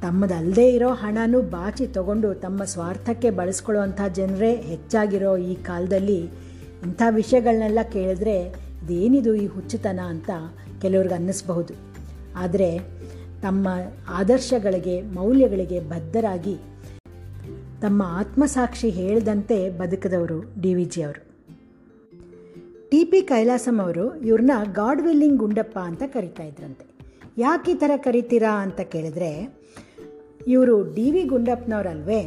ತಮ್ಮದಲ್ಲದೆ 0.02 0.68
ಇರೋ 0.68 0.88
ಹಣನೂ 0.88 1.42
ಬಾಚಿ 1.42 1.86
ತಗೊಂಡು 1.86 2.34
ತಮ್ಮ 2.34 2.64
ಸ್ವಾರ್ಥಕ್ಕೆ 2.64 3.30
ಬಳಸ್ಕೊಳ್ಳುವಂಥ 3.30 4.00
ಜನರೇ 4.14 4.56
ಹೆಚ್ಚಾಗಿರೋ 4.56 5.36
ಈ 5.36 5.54
ಕಾಲದಲ್ಲಿ 5.54 6.18
ಇಂಥ 6.84 7.02
ವಿಷಯಗಳನ್ನೆಲ್ಲ 7.10 7.78
ಕೇಳಿದ್ರೆ 7.92 8.42
ಇದೇನಿದು 8.84 9.34
ಈ 9.34 9.46
ಹುಚ್ಚುತನ 9.46 10.00
ಅಂತ 10.06 10.30
ಕೆಲವ್ರಿಗೆ 10.82 11.14
ಅನ್ನಿಸ್ಬಹುದು. 11.14 11.74
ಆದರೆ 12.36 12.78
ತಮ್ಮ 13.42 13.68
ಆದರ್ಶಗಳಿಗೆ, 14.08 15.02
ಮೌಲ್ಯಗಳಿಗೆ 15.02 15.80
ಬದ್ಧರಾಗಿ 15.80 16.56
ತಮ್ಮ 17.80 18.02
ಆತ್ಮಸಾಕ್ಷಿ 18.02 18.90
ಹೇಳದಂತೆ 18.90 19.70
ಬದುಕದವರು 19.70 20.60
ಡಿ 20.60 20.74
ವಿ 20.74 20.84
ಜಿ 20.84 21.02
ಅವರು. 21.02 21.22
ಟಿ 22.90 23.04
ಪಿ 23.04 23.22
ಕೈಲಾಸಂ 23.22 23.80
ಅವರು 23.80 24.16
ಇವ್ರನ್ನ 24.20 24.50
ಗಾಡ್ 24.72 25.02
ವಿಲ್ಲಿಂಗ್ 25.02 25.38
ಗುಂಡಪ್ಪ 25.38 25.78
ಅಂತ 25.78 26.02
ಕರಿತಾ 26.06 26.42
ಇದ್ರಂತೆ. 26.42 26.86
ಯಾಕೆ 27.38 27.70
ಈ 27.72 27.74
ಥರ 27.74 27.90
ಕರಿತೀರಾ 27.96 28.50
ಅಂತ 28.50 28.80
ಕೇಳಿದ್ರೆ, 28.80 29.30
ಇವರು 30.46 30.94
ಡಿ 30.94 31.10
ವಿ 31.10 31.22
ಗುಂಡಪ್ಪನವರಲ್ವೇ 31.22 32.22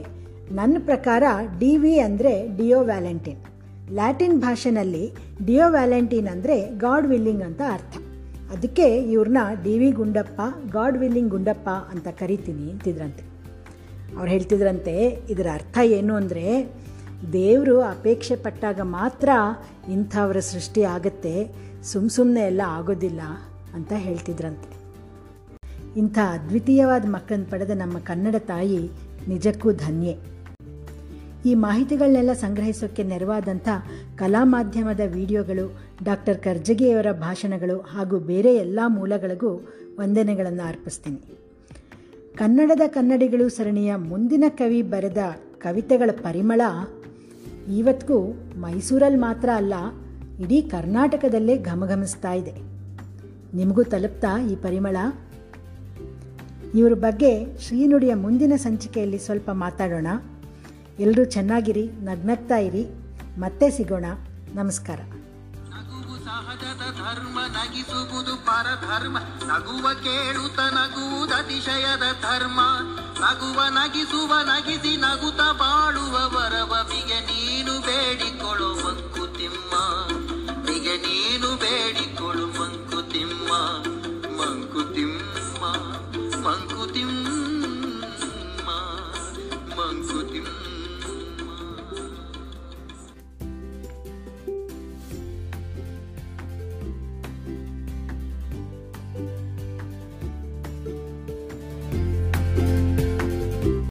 ನನ್ನ 0.51 0.77
ಪ್ರಕಾರ 0.85 1.23
ಡಿ 1.59 1.77
ವಿ 1.77 1.99
ಅಂದರೆ 1.99 2.57
ಡಿಯೋ 2.57 2.79
ವ್ಯಾಲೆಂಟಿನ್. 2.81 3.41
ಲ್ಯಾಟಿನ್ 3.91 4.41
ಭಾಷೆನಲ್ಲಿ 4.41 5.05
ಡಿಯೋ 5.45 5.69
ವ್ಯಾಲೆಂಟಿನ್ 5.69 6.27
ಅಂದರೆ 6.27 6.77
ಗಾಡ್ 6.77 7.07
ವಿಲ್ಲಿಂಗ್ 7.07 7.41
ಅಂತ 7.41 7.61
ಅರ್ಥ. 7.71 7.97
ಅದಕ್ಕೆ 8.53 8.85
ಇವ್ರನ್ನ 9.11 9.37
D 9.63 9.79
V 9.79 9.91
Gundappa, 9.91 10.41
God 10.71 10.97
willing 10.97 11.29
Gundappa 11.29 11.69
ಅಂತ 11.69 12.07
ಕರಿತೀನಿ 12.07 12.71
ಅಂತಿದ್ರಂತೆ. 12.71 13.23
ಅವ್ರು 14.17 14.29
ಹೇಳ್ತಿದ್ರಂತೆ, 14.31 15.23
ಇದರ 15.29 15.47
ಅರ್ಥ 15.53 15.77
ಏನು 15.83 16.15
ಅಂದರೆ, 16.15 16.73
ದೇವರು 17.33 17.81
ಅಪೇಕ್ಷೆ 17.81 18.35
ಪಟ್ಟಾಗ 18.35 18.79
ಮಾತ್ರ 18.81 19.29
ಇಂಥವರ 19.89 20.39
ಸೃಷ್ಟಿ 20.39 20.83
ಆಗುತ್ತೆ 20.83 21.33
ಸುಮ್ಮ 21.83 22.09
ಸುಮ್ಮನೆ 22.09 22.41
ಎಲ್ಲ 22.41 22.61
ಆಗೋದಿಲ್ಲ 22.67 23.21
ಅಂತ 23.73 23.91
ಹೇಳ್ತಿದ್ರಂತೆ. 23.95 24.69
ಇಂಥ 25.97 26.17
ಅದ್ವಿತೀಯವಾದ 26.31 27.05
ಮಕ್ಕಳನ್ನು 27.07 27.45
ಪಡೆದ 27.45 27.71
ನಮ್ಮ 27.75 27.97
ಕನ್ನಡ 27.99 28.35
ತಾಯಿ 28.35 28.81
ನಿಜಕ್ಕೂ 29.27 29.71
ಧನ್ಯೆ. 29.71 30.17
ಈ 31.45 31.53
ಮಾಹಿತಿಗಳನ್ನೆಲ್ಲ 31.53 32.33
ಸಂಗ್ರಹಿಸೋಕ್ಕೆ 32.33 33.03
ನೆರವಾದಂಥ 33.03 33.69
ಕಲಾ 34.15 34.43
ಮಾಧ್ಯಮದ 34.43 34.99
ವಿಡಿಯೋಗಳು 35.05 35.88
ಡಾಕ್ಟರ್ 36.03 36.37
ಕರ್ಜಗಿಯವರ 36.37 37.11
ಭಾಷಣಗಳು 37.11 37.77
ಹಾಗೂ 37.77 38.19
ಬೇರೆ 38.19 38.55
ಎಲ್ಲ 38.55 38.79
ಮೂಲಗಳಿಗೂ 38.87 39.55
ವಂದನೆಗಳನ್ನು 39.99 40.67
ಅರ್ಪಿಸ್ತೀನಿ. 40.67 41.21
ಕನ್ನಡದ 42.35 42.81
ಕನ್ನಡಿಗಳು 42.87 43.49
ಸರಣಿಯ 43.49 43.95
ಮುಂದಿನ 43.95 44.43
ಕವಿ 44.49 44.81
ಬರೆದ 44.81 45.17
ಕವಿತೆಗಳ 45.57 46.09
ಪರಿಮಳ 46.11 46.61
ಇವತ್ತಿಗೂ 47.75 48.33
ಮೈಸೂರಲ್ಲಿ 48.57 49.19
ಮಾತ್ರ 49.19 49.49
ಅಲ್ಲ, 49.55 49.73
ಇಡೀ 50.39 50.61
ಕರ್ನಾಟಕದಲ್ಲೇ 50.61 51.57
ಘಮಘಮಿಸ್ತಾ 51.57 52.33
ಇದೆ. 52.33 52.53
ನಿಮಗೂ 53.55 53.83
ತಲುಪ್ತಾ 53.83 54.41
ಈ 54.41 54.55
ಪರಿಮಳ? 54.55 54.97
ಇವರ 56.75 56.93
ಬಗ್ಗೆ 56.93 57.57
ಶ್ರೀನುಡಿಯ 57.57 58.13
ಮುಂದಿನ 58.13 58.53
ಸಂಚಿಕೆಯಲ್ಲಿ 58.55 59.17
ಸ್ವಲ್ಪ 59.17 59.49
ಮಾತಾಡೋಣ. 59.51 60.07
ಎಲ್ಲರೂ 60.99 61.23
ಚೆನ್ನಾಗಿರಿ, 61.23 61.89
ನಗ್ನಗ್ತಾ 62.01 62.57
ಇರಿ. 62.57 62.87
ಮತ್ತೆ 63.37 63.69
ಸಿಗೋಣ. 63.69 64.05
ನಮಸ್ಕಾರ. 64.55 64.99
ಸಹಜದ 66.49 66.97
ಧರ್ಮ 66.97 67.39
ನಗಿಸುವುದು 67.39 68.35
ಪರಧರ್ಮ. 68.37 69.17
ನಗುವ 69.19 69.93
ಕೇಳುತ್ತ 69.93 70.59
ನಗುವುದು 70.59 71.35
ಅತಿಶಯದ 71.35 72.03
ಧರ್ಮ. 72.21 72.59
ನಗುವ, 73.19 73.63
ನಗಿಸುವ, 73.69 74.35
ನಗಿಸಿ 74.43 74.97
ನಗುತ್ತ 74.97 75.41
ಬಾಳುವ 75.41 76.13
ವರವ 76.13 76.39
ಬಿಗೆ 76.43 76.57
ನೀ 76.57 76.58